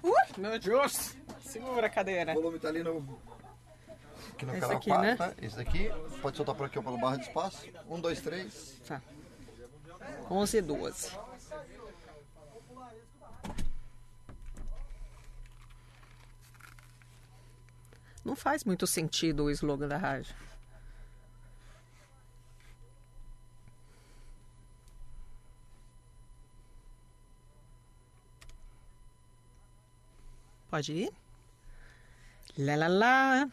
Uh, 0.02 0.40
meu 0.40 0.58
Deus. 0.58 1.16
Segura 1.40 1.86
a 1.86 1.90
cadeira. 1.90 2.32
O 2.32 2.34
volume 2.36 2.58
tá 2.58 2.68
ali 2.68 2.82
no. 2.82 3.18
Aqui 4.32 4.46
no 4.46 4.52
Esse 4.52 4.60
canal 4.60 4.76
aqui, 4.76 4.90
4, 4.90 5.06
né? 5.06 5.16
tá? 5.16 5.32
Esse 5.40 5.60
aqui. 5.60 5.90
Pode 6.22 6.36
soltar 6.36 6.54
por 6.54 6.66
aqui 6.66 6.80
pelo 6.80 6.98
barra 6.98 7.16
de 7.16 7.22
espaço. 7.22 7.66
Um, 7.88 8.00
dois, 8.00 8.20
três. 8.20 8.80
Tá. 8.86 9.00
11 10.30 10.58
e 10.58 10.62
12. 10.62 11.10
Não 18.24 18.36
faz 18.36 18.62
muito 18.64 18.86
sentido 18.86 19.44
o 19.44 19.50
slogan 19.50 19.88
da 19.88 19.96
rádio. 19.96 20.34
Pode 30.78 30.92
ir? 30.92 31.10
Lá, 32.56 32.86
lá, 32.86 33.50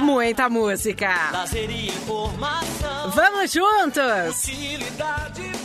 Muita 0.00 0.50
música! 0.50 1.08
e 1.70 1.88
informação. 1.88 3.10
Vamos 3.12 3.50
juntos! 3.50 4.42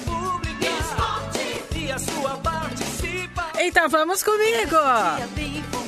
Pública. 0.05 0.65
Esporte. 0.79 1.79
E 1.79 1.91
a 1.91 1.99
sua 1.99 2.37
participação. 2.37 3.61
Então 3.61 3.89
vamos 3.89 4.23
comigo! 4.23 5.82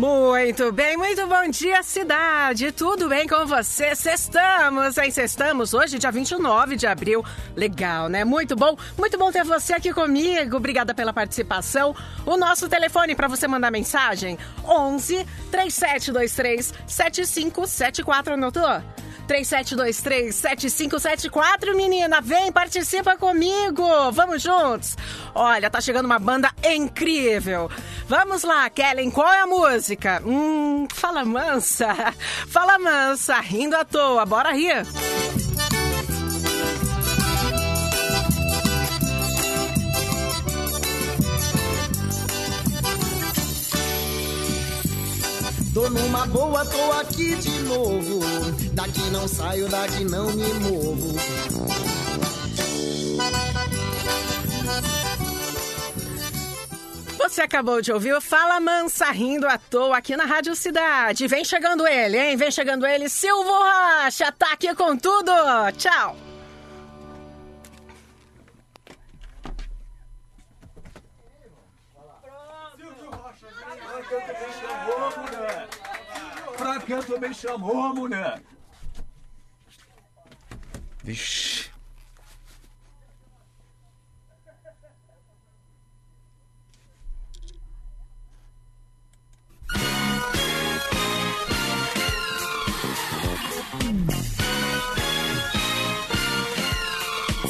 Muito 0.00 0.72
bem, 0.72 0.96
muito 0.96 1.26
bom 1.26 1.46
dia, 1.50 1.82
cidade! 1.82 2.72
Tudo 2.72 3.06
bem 3.06 3.28
com 3.28 3.44
você? 3.44 3.94
Sextamos, 3.94 4.96
hein? 4.96 5.10
Sextamos 5.10 5.74
hoje, 5.74 5.98
dia 5.98 6.10
29 6.10 6.74
de 6.74 6.86
abril. 6.86 7.22
Legal, 7.54 8.08
né? 8.08 8.24
Muito 8.24 8.56
bom, 8.56 8.78
muito 8.96 9.18
bom 9.18 9.30
ter 9.30 9.44
você 9.44 9.74
aqui 9.74 9.92
comigo. 9.92 10.56
Obrigada 10.56 10.94
pela 10.94 11.12
participação. 11.12 11.94
O 12.24 12.38
nosso 12.38 12.66
telefone 12.66 13.14
para 13.14 13.28
você 13.28 13.46
mandar 13.46 13.70
mensagem: 13.70 14.38
11 14.64 15.26
3723 15.50 16.72
7574. 16.86 18.32
Anotou? 18.32 18.82
3723-7574, 19.30 21.76
menina. 21.76 22.20
Vem, 22.20 22.50
participa 22.50 23.16
comigo. 23.16 23.84
Vamos 24.10 24.42
juntos. 24.42 24.96
Olha, 25.32 25.70
tá 25.70 25.80
chegando 25.80 26.06
uma 26.06 26.18
banda 26.18 26.50
incrível. 26.68 27.70
Vamos 28.08 28.42
lá, 28.42 28.68
Kellen, 28.68 29.12
qual 29.12 29.32
é 29.32 29.42
a 29.42 29.46
música? 29.46 30.20
Hum, 30.26 30.88
fala 30.92 31.24
mansa. 31.24 31.90
Fala 32.50 32.80
mansa, 32.80 33.38
rindo 33.40 33.76
à 33.76 33.84
toa. 33.84 34.26
Bora 34.26 34.50
rir. 34.50 34.84
Tô 45.72 45.88
numa 45.88 46.26
boa, 46.26 46.64
tô 46.66 46.92
aqui 46.92 47.36
de 47.36 47.62
novo. 47.62 48.20
Daqui 48.72 49.08
não 49.10 49.28
saio, 49.28 49.68
daqui 49.68 50.04
não 50.04 50.26
me 50.32 50.52
movo. 50.54 51.14
Você 57.18 57.42
acabou 57.42 57.80
de 57.80 57.92
ouvir 57.92 58.14
o 58.14 58.20
Fala 58.20 58.58
Mansa 58.58 59.12
rindo 59.12 59.46
à 59.46 59.56
toa 59.58 59.98
aqui 59.98 60.16
na 60.16 60.24
Rádio 60.24 60.56
Cidade. 60.56 61.28
Vem 61.28 61.44
chegando 61.44 61.86
ele, 61.86 62.18
hein? 62.18 62.36
Vem 62.36 62.50
chegando 62.50 62.84
ele, 62.84 63.08
Silvio 63.08 63.52
Rocha. 63.52 64.32
Tá 64.32 64.52
aqui 64.52 64.74
com 64.74 64.96
tudo. 64.96 65.30
Tchau. 65.76 66.16
Franca 76.80 77.02
também 77.02 77.34
chamou, 77.34 77.94
mulher. 77.94 78.40
Vixe. 81.04 81.70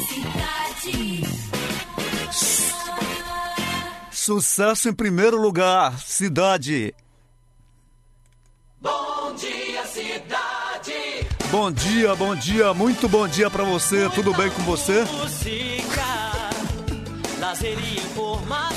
Cidade. 0.07 1.21
Sucesso 4.11 4.89
em 4.89 4.93
primeiro 4.93 5.37
lugar, 5.41 5.99
cidade. 5.99 6.93
Bom. 8.79 9.10
Bom 11.51 11.69
dia, 11.69 12.15
bom 12.15 12.33
dia, 12.33 12.73
muito 12.73 13.09
bom 13.09 13.27
dia 13.27 13.49
pra 13.49 13.65
você. 13.65 14.09
Tudo 14.15 14.33
bem 14.33 14.49
com 14.51 14.61
você? 14.61 15.03
Música, 15.03 16.49
lazer 17.39 17.77
e 17.77 17.97
informação. 17.97 18.70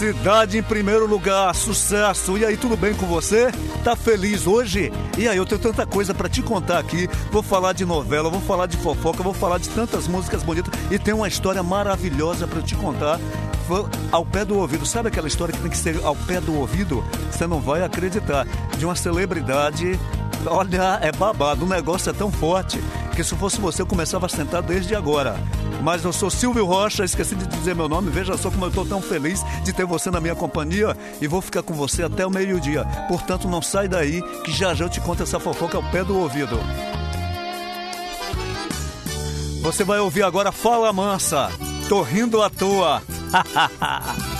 Cidade 0.00 0.56
em 0.56 0.62
primeiro 0.62 1.06
lugar, 1.06 1.54
sucesso. 1.54 2.38
E 2.38 2.42
aí, 2.46 2.56
tudo 2.56 2.74
bem 2.74 2.94
com 2.94 3.04
você? 3.04 3.52
Tá 3.84 3.94
feliz 3.94 4.46
hoje? 4.46 4.90
E 5.18 5.28
aí, 5.28 5.36
eu 5.36 5.44
tenho 5.44 5.60
tanta 5.60 5.84
coisa 5.84 6.14
pra 6.14 6.26
te 6.26 6.40
contar 6.40 6.78
aqui. 6.78 7.06
Vou 7.30 7.42
falar 7.42 7.74
de 7.74 7.84
novela, 7.84 8.30
vou 8.30 8.40
falar 8.40 8.64
de 8.64 8.78
fofoca, 8.78 9.22
vou 9.22 9.34
falar 9.34 9.58
de 9.58 9.68
tantas 9.68 10.08
músicas 10.08 10.42
bonitas 10.42 10.72
e 10.90 10.98
tem 10.98 11.12
uma 11.12 11.28
história 11.28 11.62
maravilhosa 11.62 12.48
eu 12.50 12.62
te 12.62 12.74
contar. 12.76 13.20
Ao 14.10 14.24
pé 14.24 14.42
do 14.42 14.56
ouvido, 14.56 14.86
sabe 14.86 15.08
aquela 15.08 15.28
história 15.28 15.52
que 15.52 15.60
tem 15.60 15.70
que 15.70 15.76
ser 15.76 16.00
ao 16.02 16.16
pé 16.16 16.40
do 16.40 16.54
ouvido? 16.54 17.04
Você 17.30 17.46
não 17.46 17.60
vai 17.60 17.84
acreditar. 17.84 18.46
De 18.78 18.86
uma 18.86 18.96
celebridade. 18.96 20.00
Olha, 20.46 20.98
é 21.02 21.12
babado, 21.12 21.66
o 21.66 21.68
negócio 21.68 22.08
é 22.08 22.14
tão 22.14 22.32
forte 22.32 22.82
que 23.20 23.24
se 23.24 23.36
fosse 23.36 23.60
você 23.60 23.82
eu 23.82 23.86
começava 23.86 24.24
a 24.24 24.28
sentar 24.30 24.62
desde 24.62 24.94
agora. 24.94 25.36
Mas 25.82 26.02
eu 26.02 26.12
sou 26.12 26.30
Silvio 26.30 26.64
Rocha, 26.64 27.04
esqueci 27.04 27.34
de 27.34 27.46
dizer 27.48 27.74
meu 27.74 27.86
nome. 27.86 28.10
Veja 28.10 28.34
só 28.38 28.50
como 28.50 28.64
eu 28.64 28.70
estou 28.70 28.86
tão 28.86 29.02
feliz 29.02 29.44
de 29.62 29.74
ter 29.74 29.84
você 29.84 30.10
na 30.10 30.22
minha 30.22 30.34
companhia 30.34 30.96
e 31.20 31.26
vou 31.26 31.42
ficar 31.42 31.62
com 31.62 31.74
você 31.74 32.02
até 32.02 32.26
o 32.26 32.30
meio-dia. 32.30 32.82
Portanto, 33.08 33.46
não 33.46 33.60
sai 33.60 33.88
daí 33.88 34.22
que 34.42 34.50
já 34.50 34.72
já 34.72 34.86
eu 34.86 34.88
te 34.88 35.02
conto 35.02 35.22
essa 35.22 35.38
fofoca 35.38 35.76
ao 35.76 35.82
pé 35.90 36.02
do 36.02 36.16
ouvido. 36.16 36.58
Você 39.60 39.84
vai 39.84 39.98
ouvir 39.98 40.22
agora 40.22 40.50
Fala 40.50 40.90
Mansa. 40.90 41.50
Tô 41.90 42.00
rindo 42.00 42.40
à 42.40 42.48
toa. 42.48 43.02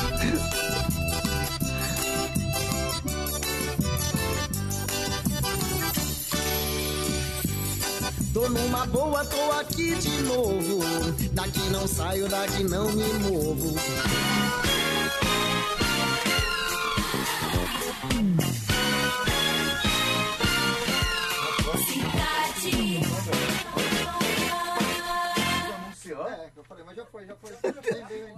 Tô 8.41 8.49
numa 8.49 8.87
boa, 8.87 9.23
tô 9.27 9.53
aqui 9.53 9.95
de 9.97 10.23
novo. 10.23 10.81
Daqui 11.35 11.61
não 11.69 11.87
saio, 11.87 12.27
daqui 12.27 12.65
não 12.65 12.91
me 12.91 13.13
movo. 13.19 13.75
É, 26.09 26.51
eu 26.57 26.65
falei, 26.65 26.85
mas 26.85 26.97
já 26.97 27.05
foi, 27.05 27.27
já 27.27 27.37
foi. 27.37 27.53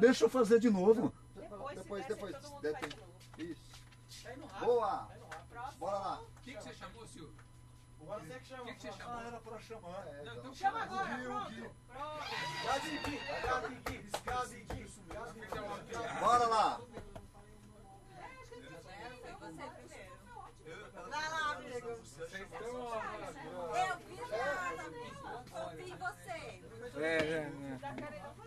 Deixa 0.01 0.25
eu 0.25 0.29
fazer 0.29 0.59
de 0.59 0.69
novo. 0.69 1.13
Depois, 1.37 1.77
depois. 1.79 2.07
depois. 2.07 2.37
Ter- 2.61 3.45
Isso. 3.45 3.63
Boa. 4.61 5.12
Chama. 9.13 9.21
O 9.21 9.21
que 9.21 9.21
que 9.21 9.21
você 9.21 9.21
chamou? 9.21 9.21
Ah, 9.21 9.23
era 9.23 9.41
pra 9.41 9.61
chamar. 9.61 10.07
então 10.37 10.55
chama 10.55 10.83
agora, 10.83 11.19
Bora 16.21 16.47
lá. 16.47 16.81
Vai 21.11 21.29
lá, 21.29 21.53
amigo. 21.53 21.89
Eu 21.89 21.99
vi 24.07 24.17
nada, 24.31 24.83
amigo. 24.83 25.29
Ouvi 25.53 25.91
você. 25.97 26.41
É, 26.99 27.07
é, 27.07 27.41
é. 27.41 28.42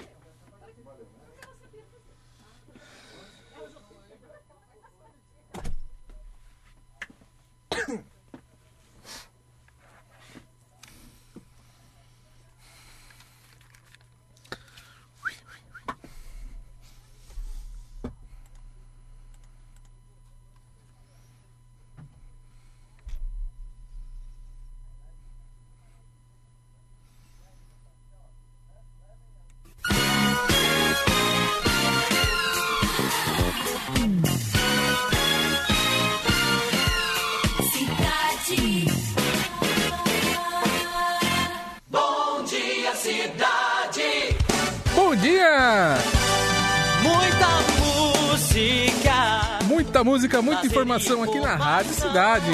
Música, 50.15 50.41
muita 50.41 50.65
informação 50.65 51.23
aqui 51.23 51.37
na 51.41 51.55
Rádio 51.55 51.93
Cidade. 51.93 52.51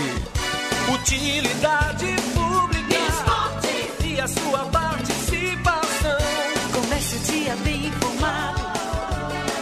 Utilidade 0.92 2.16
pública. 2.34 2.96
Esporte. 3.08 4.08
E 4.08 4.20
a 4.20 4.28
sua 4.28 4.66
participação. 4.66 6.18
Comece 6.74 7.16
o 7.18 7.20
dia 7.20 7.56
bem 7.58 7.86
informado. 7.86 8.62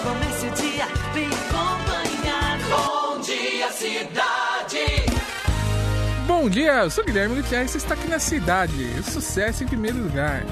Comece 0.02 0.48
o 0.48 0.52
dia 0.52 0.88
bem 1.14 1.28
acompanhado. 1.28 2.64
Bom 2.70 3.20
dia, 3.20 3.70
cidade. 3.74 5.20
Bom 6.26 6.50
dia, 6.50 6.84
eu 6.84 6.90
sou 6.90 7.04
Guilherme 7.04 7.36
Gutierrez 7.36 7.72
e 7.72 7.74
você 7.74 7.78
está 7.80 7.96
aqui 7.96 8.08
na 8.08 8.20
cidade. 8.20 9.04
Sucesso 9.04 9.66
em 9.66 9.68
primeiro 9.68 9.98
lugar. 9.98 10.46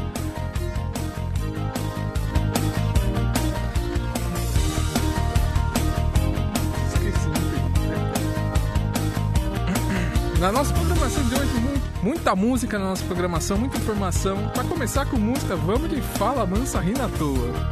Na 10.39 10.52
nossa 10.52 10.71
programação 10.73 11.23
de 11.28 11.36
hoje, 11.36 11.54
mu- 11.60 11.82
muita 12.04 12.36
música 12.36 12.78
na 12.78 12.86
nossa 12.86 13.04
programação, 13.06 13.58
muita 13.58 13.78
informação. 13.78 14.50
Para 14.50 14.63
começar 14.65 15.06
com 15.08 15.17
música, 15.17 15.56
vamos 15.56 15.89
de 15.89 16.00
Fala 16.02 16.45
Mansa 16.45 16.80
Rina 16.80 17.06
à 17.06 17.10
Toa. 17.10 17.71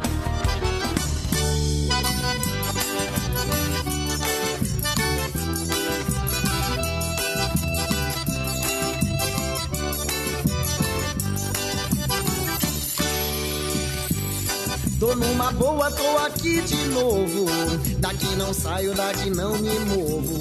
Tô 14.98 15.14
numa 15.14 15.52
boa, 15.52 15.90
tô 15.90 16.16
aqui 16.18 16.60
de 16.62 16.88
novo. 16.88 17.44
Daqui 17.98 18.34
não 18.36 18.52
saio, 18.54 18.94
daqui 18.94 19.28
não 19.30 19.52
me 19.58 19.78
movo. 19.80 20.40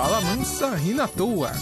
Fala 0.00 0.18
Mansa 0.22 0.76
Rina 0.76 1.04
à 1.04 1.08
Toa. 1.08 1.50
E 1.50 1.52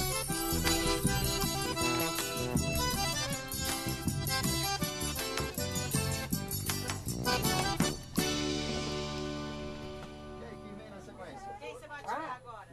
aí, 10.44 10.57
quem 10.62 10.74
vem 10.77 10.88
na 10.88 11.01
sequência? 11.01 11.51
Quem 11.59 11.74
você 11.74 11.88
vai 11.88 12.05
agora. 12.05 12.68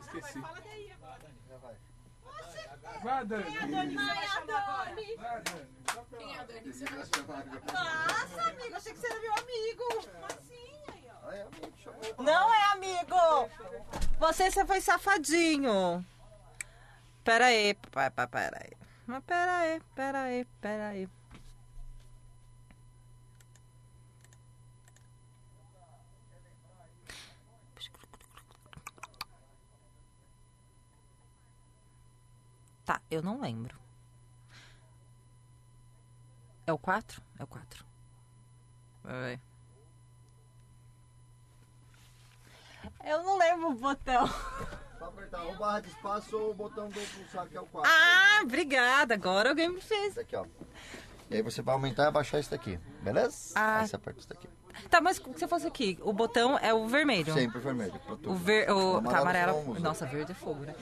Já 1.50 1.58
vai. 1.58 1.76
Vai, 3.04 3.26
Dani. 3.26 3.44
Quem 3.44 3.56
é 6.36 6.40
a 6.40 6.44
Dani 6.44 6.74
você 6.74 6.86
vai 6.86 7.06
chamar? 7.08 7.26
Vai, 7.26 7.44
Dani. 7.44 7.62
Nossa, 7.74 8.42
amigo, 8.52 8.76
achei 8.76 8.94
que 8.94 9.00
você 9.00 9.08
era 9.08 9.20
meu 9.20 9.34
amigo. 9.34 9.84
Assim, 10.30 10.70
aí, 10.94 11.06
ó. 11.10 11.30
Aí. 11.32 11.44
Não 12.20 12.54
é 12.54 12.64
amigo. 12.74 13.50
Você, 14.20 14.50
você 14.50 14.66
foi 14.66 14.82
safadinho. 14.82 16.06
Pera 17.24 17.48
aí, 17.48 17.74
pera 18.32 18.58
aí. 18.62 18.72
Mas 19.08 19.24
pera 19.24 19.58
aí, 19.58 19.82
pera 19.96 20.22
aí, 20.24 20.46
pera 20.62 20.88
aí. 20.88 21.10
Tá, 32.86 33.02
eu 33.10 33.22
não 33.22 33.42
lembro. 33.42 33.76
É 36.68 36.74
o 36.74 36.78
4? 36.78 37.22
É 37.40 37.44
o 37.44 37.48
4. 37.48 37.86
Vai. 39.04 39.40
Eu 43.06 43.24
não 43.24 43.38
lembro 43.38 43.70
o 43.70 43.76
botão. 43.76 44.28
Só 44.98 45.06
apertar 45.06 45.44
ou 45.44 45.56
barra 45.56 45.80
de 45.82 45.90
espaço 45.90 46.36
ou 46.36 46.50
o 46.50 46.54
botão 46.54 46.90
do 46.90 47.00
pulsar, 47.00 47.48
que 47.48 47.56
é 47.56 47.62
o 47.62 47.66
4. 47.68 47.92
Ah, 47.92 48.42
obrigada. 48.44 49.14
Agora 49.14 49.50
alguém 49.50 49.70
me 49.70 49.80
fez. 49.80 50.08
Esse 50.08 50.22
aqui, 50.22 50.36
ó. 50.36 50.46
E 51.30 51.36
aí 51.36 51.42
você 51.42 51.62
vai 51.62 51.74
aumentar 51.74 52.04
e 52.04 52.08
abaixar 52.08 52.40
isso 52.40 52.52
daqui, 52.52 52.80
beleza? 53.02 53.54
Ah. 53.56 53.80
Aí 53.80 53.88
você 53.88 53.96
aperta 53.96 54.20
isso 54.20 54.30
daqui. 54.30 54.50
Tá, 54.90 55.00
mas 55.00 55.22
se 55.36 55.48
fosse 55.48 55.68
aqui, 55.68 55.98
o 56.02 56.12
botão 56.12 56.58
é 56.58 56.74
o 56.74 56.88
vermelho. 56.88 57.34
Sempre 57.34 57.60
vermelho. 57.60 57.92
pra 57.92 58.16
tudo. 58.16 58.32
O 58.32 58.36
ver... 58.36 58.70
O... 58.70 59.02
Tá, 59.02 59.20
amarelo. 59.20 59.54
não 59.54 59.72
usa. 59.72 59.80
Nossa, 59.80 60.06
verde 60.06 60.32
é 60.32 60.36
fogo, 60.36 60.66
né? 60.66 60.76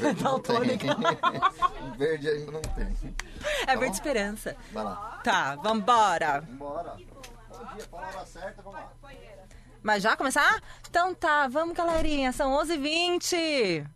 Verde 0.00 0.22
não 0.24 0.40
tem. 0.40 0.56
Verde 1.98 2.28
ainda 2.28 2.52
não 2.52 2.62
tem. 2.62 2.96
É 3.66 3.76
verde 3.76 3.96
esperança. 3.96 4.56
Vai 4.72 4.84
lá. 4.84 5.20
Tá, 5.22 5.56
vambora. 5.56 6.40
Bora. 6.40 6.96
Bom 7.08 7.18
Fala 7.90 8.06
a 8.06 8.08
hora 8.08 8.26
certa, 8.26 8.62
vamos 8.62 8.80
lá. 8.80 8.92
Mas 9.82 10.02
já 10.02 10.16
começar? 10.16 10.60
Então 10.88 11.14
tá, 11.14 11.46
vamos 11.48 11.74
galerinha, 11.74 12.32
são 12.32 12.52
11h20. 12.62 13.86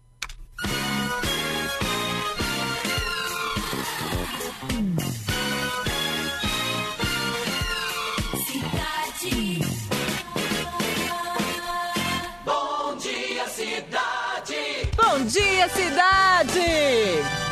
Bom 12.45 12.97
dia, 12.97 13.49
cidade. 13.49 14.91
Bom 14.97 15.25
dia, 15.25 15.69
cidade! 15.69 16.61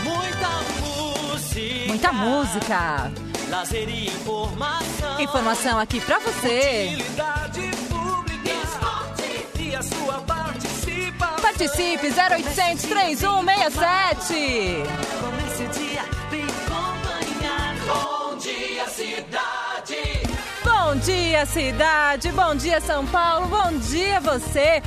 Muita 0.05 0.49
música. 0.81 1.87
Muita 1.89 2.13
música. 2.13 3.13
Lazer 3.49 3.89
e 3.89 4.07
informação. 4.07 5.21
Informação 5.21 5.79
aqui 5.79 6.01
pra 6.01 6.19
você. 6.21 6.91
Utilidade 6.95 7.40
Participe 11.61 12.07
0800 12.07 12.89
3167. 12.89 14.83
Comece 15.21 15.63
o 15.63 15.69
dia 15.69 16.05
bem 16.31 16.47
acompanhado. 16.65 17.81
Bom 17.87 18.37
dia, 18.39 18.87
cidade. 18.89 20.41
Bom 20.65 20.97
dia, 20.97 21.45
cidade! 21.45 22.33
Bom 22.33 22.55
dia, 22.55 22.81
São 22.81 23.05
Paulo! 23.07 23.47
Bom 23.49 23.77
dia, 23.77 24.21
você! 24.21 24.83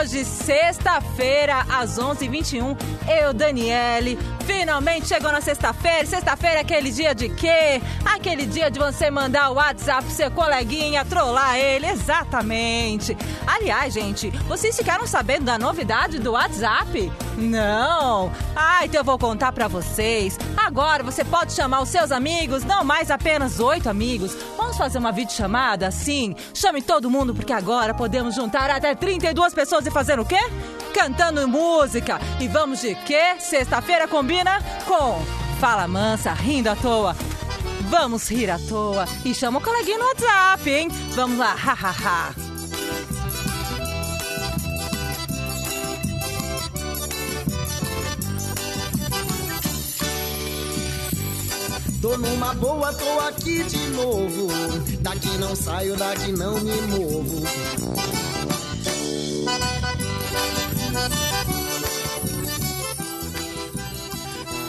Hoje, 0.00 0.24
sexta-feira, 0.24 1.65
às 1.76 1.98
11h21, 1.98 2.76
eu, 3.20 3.34
Daniele, 3.34 4.18
finalmente 4.46 5.08
chegou 5.08 5.30
na 5.30 5.40
sexta-feira. 5.40 6.06
Sexta-feira 6.06 6.56
é 6.56 6.60
aquele 6.60 6.90
dia 6.90 7.14
de 7.14 7.28
quê? 7.28 7.80
Aquele 8.04 8.46
dia 8.46 8.70
de 8.70 8.78
você 8.78 9.10
mandar 9.10 9.50
o 9.50 9.54
WhatsApp 9.54 10.04
pro 10.04 10.14
seu 10.14 10.30
coleguinha, 10.30 11.04
trollar 11.04 11.58
ele, 11.58 11.86
exatamente. 11.86 13.16
Aliás, 13.46 13.92
gente, 13.92 14.30
vocês 14.48 14.76
ficaram 14.76 15.06
sabendo 15.06 15.44
da 15.44 15.58
novidade 15.58 16.18
do 16.18 16.32
WhatsApp? 16.32 17.12
Não! 17.36 18.32
Ah, 18.54 18.84
então 18.84 19.00
eu 19.00 19.04
vou 19.04 19.18
contar 19.18 19.52
pra 19.52 19.68
vocês. 19.68 20.38
Agora 20.56 21.02
você 21.02 21.24
pode 21.24 21.52
chamar 21.52 21.82
os 21.82 21.88
seus 21.90 22.10
amigos, 22.10 22.64
não 22.64 22.82
mais 22.82 23.10
apenas 23.10 23.60
oito 23.60 23.88
amigos. 23.88 24.36
Vamos 24.56 24.76
fazer 24.76 24.98
uma 24.98 25.12
videochamada? 25.12 25.90
Sim. 25.90 26.34
Chame 26.54 26.80
todo 26.80 27.10
mundo, 27.10 27.34
porque 27.34 27.52
agora 27.52 27.92
podemos 27.92 28.34
juntar 28.34 28.70
até 28.70 28.94
32 28.94 29.52
pessoas 29.52 29.86
e 29.86 29.90
fazer 29.90 30.18
o 30.18 30.24
quê? 30.24 30.40
Cantando 30.96 31.46
música. 31.46 32.18
E 32.40 32.48
vamos 32.48 32.80
de 32.80 32.94
quê? 32.94 33.36
Sexta-feira 33.38 34.08
combina 34.08 34.62
com 34.86 35.22
Fala 35.60 35.86
Mansa, 35.86 36.32
rindo 36.32 36.70
à 36.70 36.74
toa. 36.74 37.14
Vamos 37.90 38.26
rir 38.30 38.50
à 38.50 38.58
toa. 38.58 39.04
E 39.22 39.34
chama 39.34 39.58
o 39.58 39.62
coleguinha 39.62 39.98
no 39.98 40.06
WhatsApp, 40.06 40.70
hein? 40.70 40.88
Vamos 41.14 41.36
lá, 41.36 41.54
hahaha. 41.54 42.34
Tô 52.00 52.16
numa 52.16 52.54
boa, 52.54 52.90
tô 52.94 53.20
aqui 53.20 53.62
de 53.64 53.86
novo. 53.90 54.48
Daqui 55.00 55.36
não 55.36 55.54
saio, 55.54 55.94
daqui 55.94 56.32
não 56.32 56.58
me 56.58 56.80
movo. 56.82 58.15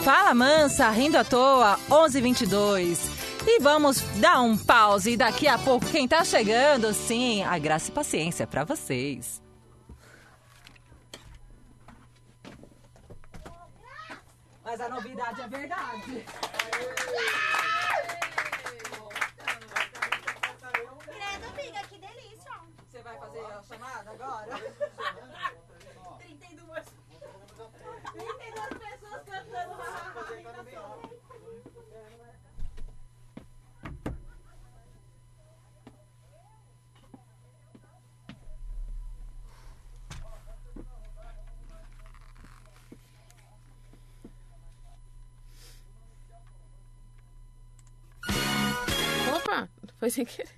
Fala 0.08 0.32
Mansa, 0.32 0.88
rindo 0.88 1.18
à 1.18 1.22
toa, 1.22 1.78
11:22. 1.90 3.10
E 3.46 3.60
vamos 3.60 4.00
dar 4.18 4.40
um 4.40 4.56
pause. 4.56 5.10
E 5.10 5.16
daqui 5.18 5.46
a 5.46 5.58
pouco, 5.58 5.84
quem 5.84 6.08
tá 6.08 6.24
chegando, 6.24 6.94
sim, 6.94 7.44
a 7.44 7.58
graça 7.58 7.90
e 7.90 7.92
paciência 7.92 8.46
pra 8.46 8.64
vocês. 8.64 9.42
Mas 14.64 14.80
a 14.80 14.88
novidade 14.88 15.42
é 15.42 15.46
verdade. 15.46 16.24
Credo, 21.04 21.46
amiga, 21.52 21.80
que 21.86 21.98
delícia. 21.98 22.52
Você 22.90 23.02
vai 23.02 23.18
fazer 23.18 23.44
a 23.44 23.62
chamada 23.62 24.10
agora? 24.10 24.58
foi 49.98 50.10
sem 50.10 50.24
querer. 50.24 50.48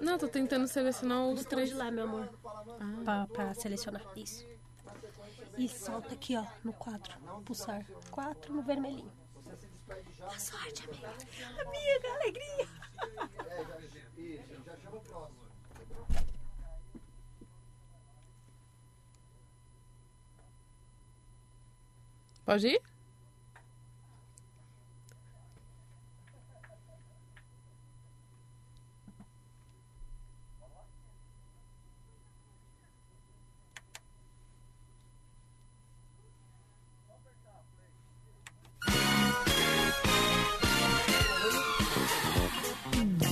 Não, 0.00 0.18
tô 0.18 0.26
tentando 0.28 0.66
selecionar 0.66 1.26
os 1.28 1.44
três. 1.44 1.68
de 1.70 1.76
lá, 1.76 1.90
meu 1.90 2.04
amor. 2.04 2.28
Pra, 3.04 3.26
pra 3.28 3.54
selecionar. 3.54 4.02
Isso. 4.16 4.44
E 5.56 5.68
solta 5.68 6.14
aqui, 6.14 6.36
ó, 6.36 6.44
no 6.64 6.72
4. 6.72 7.18
Pulsar. 7.44 7.86
4 8.10 8.52
no 8.52 8.62
vermelhinho. 8.62 9.12
Boa 10.18 10.38
sorte, 10.38 10.84
amiga. 10.88 11.08
Amiga, 11.08 12.08
alegria. 12.14 12.68
Isso, 14.16 14.64
já 14.64 14.76
chama 14.76 14.96
o 14.96 15.00
próximo. 15.00 15.41
Pode 22.44 22.68
ir? 22.68 22.80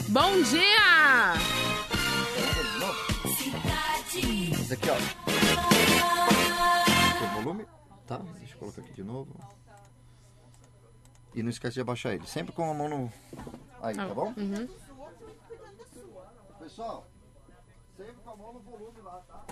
Bom 0.09 0.43
dia! 0.43 1.35
Esse 4.53 4.75
aqui, 4.75 4.89
ó. 4.91 5.30
Tá? 8.11 8.19
Deixa 8.41 8.57
eu 8.57 8.59
colocar 8.59 8.83
aqui 8.83 8.93
de 8.93 9.05
novo. 9.05 9.33
E 11.33 11.45
não 11.45 11.51
esquece 11.51 11.75
de 11.75 11.81
abaixar 11.81 12.13
ele. 12.13 12.27
Sempre 12.27 12.53
com 12.53 12.69
a 12.69 12.75
mão 12.75 12.89
no. 12.89 13.13
Aí, 13.81 13.95
tá 13.95 14.13
bom? 14.13 14.35
Uhum. 14.37 14.69
Pessoal, 16.59 17.07
sempre 17.97 18.15
com 18.15 18.31
a 18.31 18.37
mão 18.37 18.55
no 18.55 18.59
volume 18.59 19.01
lá, 19.01 19.23
tá? 19.29 19.45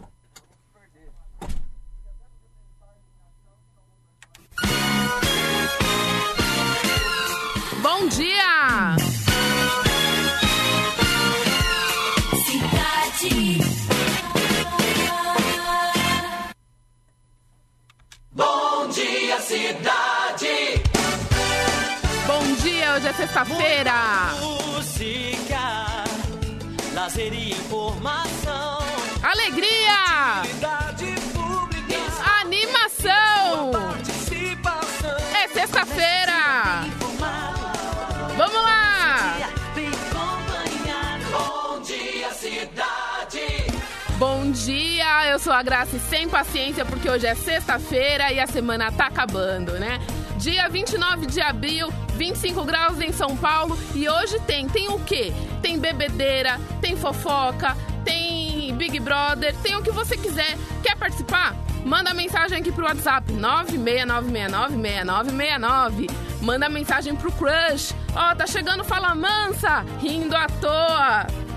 Eu 45.39 45.41
sou 45.41 45.53
a 45.53 45.63
Graça 45.63 45.95
e 45.95 46.01
sem 46.01 46.29
paciência 46.29 46.85
porque 46.85 47.09
hoje 47.09 47.25
é 47.25 47.33
sexta-feira 47.33 48.33
e 48.33 48.41
a 48.41 48.47
semana 48.49 48.91
tá 48.91 49.07
acabando, 49.07 49.71
né? 49.79 50.01
Dia 50.37 50.69
29 50.69 51.27
de 51.27 51.41
abril, 51.41 51.93
25 52.17 52.65
graus 52.65 53.01
em 53.01 53.13
São 53.13 53.37
Paulo 53.37 53.79
e 53.95 54.09
hoje 54.09 54.41
tem, 54.41 54.69
tem 54.69 54.89
o 54.89 54.99
quê? 54.99 55.33
Tem 55.63 55.79
bebedeira, 55.79 56.59
tem 56.81 56.97
fofoca, 56.97 57.77
tem 58.05 58.75
Big 58.75 58.99
Brother, 58.99 59.55
tem 59.63 59.77
o 59.77 59.83
que 59.83 59.93
você 59.93 60.17
quiser. 60.17 60.59
Quer 60.83 60.97
participar? 60.97 61.55
Manda 61.85 62.13
mensagem 62.13 62.59
aqui 62.59 62.73
pro 62.73 62.87
WhatsApp 62.87 63.33
969696969. 63.33 66.11
Manda 66.43 66.69
mensagem 66.69 67.15
pro 67.15 67.31
Crush. 67.31 67.95
Ó, 68.13 68.35
tá 68.35 68.45
chegando 68.45 68.83
Fala 68.83 69.15
Mansa, 69.15 69.85
rindo 70.01 70.35
à 70.35 70.49
toa. 70.49 71.48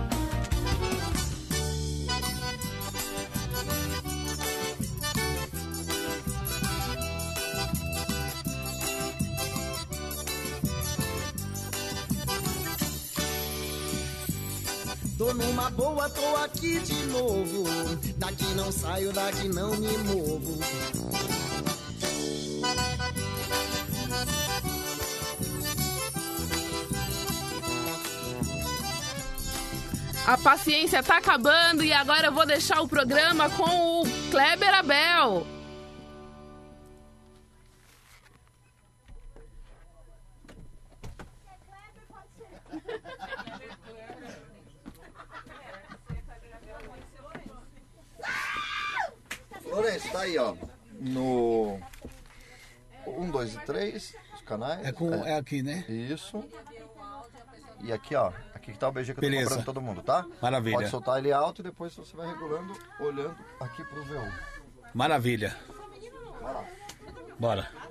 Tô 15.22 15.36
numa 15.36 15.69
boa, 15.69 16.09
tô 16.09 16.36
aqui 16.38 16.80
de 16.80 17.05
novo. 17.05 17.63
Daqui 18.17 18.43
não 18.55 18.72
saio, 18.72 19.13
daqui 19.13 19.47
não 19.49 19.69
me 19.78 19.95
movo. 19.99 20.57
A 30.26 30.38
paciência 30.39 31.03
tá 31.03 31.17
acabando 31.17 31.84
e 31.84 31.93
agora 31.93 32.26
eu 32.26 32.32
vou 32.32 32.47
deixar 32.47 32.82
o 32.82 32.88
programa 32.88 33.47
com 33.51 34.01
o 34.01 34.03
Kleber 34.32 34.74
Abel. 34.74 35.61
Canais. 54.52 54.86
É, 54.86 54.91
com, 54.91 55.14
é 55.14 55.38
aqui, 55.38 55.62
né? 55.64 55.86
Isso. 55.88 56.43
E 57.84 57.91
aqui, 57.91 58.16
ó. 58.16 58.32
Aqui 58.54 58.74
que 58.74 58.78
tá 58.78 58.89
o 58.89 58.91
BG 58.91 59.06
que 59.06 59.12
eu 59.12 59.16
tô 59.16 59.22
Beleza. 59.22 59.43
cobrando 59.45 59.66
todo 59.66 59.82
mundo, 59.82 60.04
tá? 60.04 60.26
Maravilha. 60.41 60.78
Pode 60.78 60.89
soltar 60.89 61.18
ele 61.20 61.32
alto 61.32 61.62
e 61.62 61.64
depois 61.64 61.95
você 61.95 62.16
vai 62.16 62.28
regulando, 62.28 62.74
olhando 62.99 63.36
aqui 63.60 63.84
pro 63.84 64.04
VU. 64.04 64.32
Maravilha. 64.93 65.56
Vai 66.41 66.54
lá. 66.54 66.66
Bora. 67.39 67.82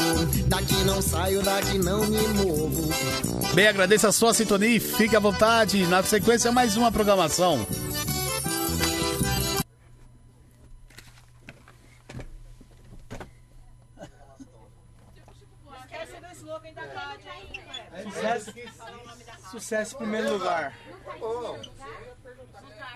Daqui 0.49 0.75
não 0.85 1.01
saio, 1.01 1.41
daqui 1.43 1.79
não 1.79 2.05
me 2.07 2.27
movo. 2.45 2.91
Bem, 3.55 3.69
agradeço 3.69 4.09
a 4.09 4.13
sua 4.13 4.35
sintonia 4.35 4.77
e 4.77 4.81
fique 4.81 5.15
à 5.15 5.21
vontade. 5.21 5.87
Na 5.87 6.03
sequência, 6.03 6.51
mais 6.51 6.77
uma 6.77 6.91
programação. 6.91 7.65
Sucesso 19.71 19.95
em 19.95 19.99
primeiro 19.99 20.33
lugar. 20.33 20.75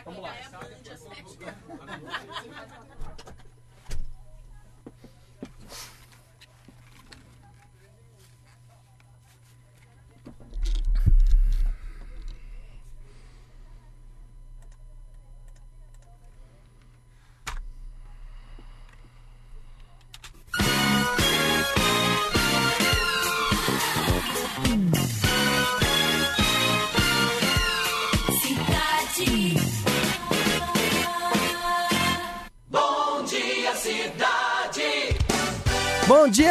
Vamos 0.05 0.23
lá. 0.23 0.35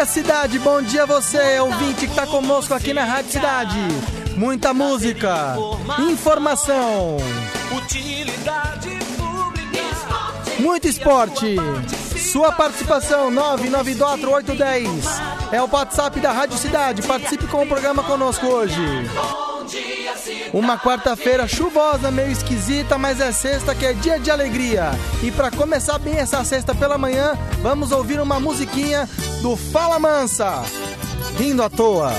Dia, 0.03 0.05
cidade. 0.05 0.59
Bom 0.59 0.81
dia, 0.81 1.05
você, 1.05 1.59
ouvinte 1.59 2.07
que 2.07 2.15
tá 2.15 2.27
conosco 2.27 2.73
aqui 2.73 2.93
na 2.93 3.03
Rádio 3.05 3.31
Cidade. 3.31 3.79
Muita 4.35 4.73
música, 4.73 5.55
informação, 5.99 7.17
Utilidade 7.75 8.89
pública. 9.17 10.59
Muito 10.59 10.87
esporte. 10.87 11.55
Sua 12.17 12.51
participação 12.51 13.31
994-810 13.31 14.87
é 15.51 15.61
o 15.61 15.69
WhatsApp 15.71 16.19
da 16.19 16.31
Rádio 16.31 16.57
Cidade. 16.57 17.03
Participe 17.03 17.47
com 17.47 17.63
o 17.63 17.67
programa 17.67 18.03
conosco 18.03 18.45
hoje. 18.47 18.81
Uma 20.53 20.77
quarta-feira 20.77 21.47
chuvosa, 21.47 22.11
meio 22.11 22.31
esquisita, 22.31 22.97
mas 22.97 23.19
é 23.19 23.31
sexta 23.31 23.73
que 23.75 23.85
é 23.85 23.93
dia 23.93 24.19
de 24.19 24.29
alegria. 24.31 24.91
E 25.21 25.31
para 25.31 25.51
começar 25.51 25.97
bem 25.99 26.17
essa 26.17 26.43
sexta 26.43 26.73
pela 26.75 26.97
manhã, 26.97 27.37
vamos 27.61 27.91
ouvir 27.91 28.19
uma 28.19 28.39
musiquinha 28.39 29.09
do 29.41 29.55
Fala 29.55 29.99
Mansa. 29.99 30.63
Rindo 31.37 31.63
à 31.63 31.69
toa. 31.69 32.13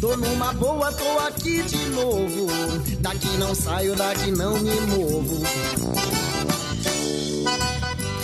Tô 0.00 0.16
numa 0.16 0.52
boa, 0.54 0.92
tô 0.92 1.18
aqui 1.26 1.62
de 1.62 1.88
novo. 1.90 2.46
Daqui 3.00 3.36
não 3.36 3.54
saio, 3.54 3.96
daqui 3.96 4.30
não 4.30 4.56
me 4.58 4.80
movo. 4.82 5.42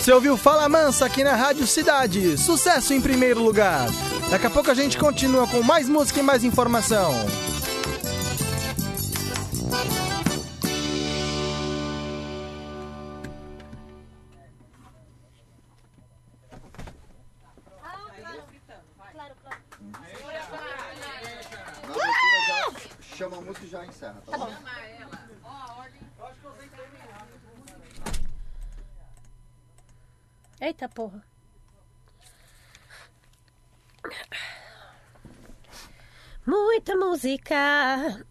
Você 0.05 0.13
ouviu 0.13 0.37
Fala 0.37 0.69
Mansa 0.69 1.03
aqui 1.07 1.23
na 1.23 1.35
Rádio 1.35 1.65
Cidade. 1.65 2.37
Sucesso 2.37 2.93
em 2.93 3.01
primeiro 3.01 3.41
lugar. 3.41 3.87
Daqui 4.29 4.45
a 4.45 4.51
pouco 4.51 4.69
a 4.69 4.75
gente 4.75 4.99
continua 4.99 5.47
com 5.47 5.63
mais 5.63 5.89
música 5.89 6.19
e 6.19 6.23
mais 6.23 6.43
informação. 6.43 7.11
Eita 30.75 30.89
porra. 30.89 31.23
Muita 36.45 36.97
música 36.97 38.25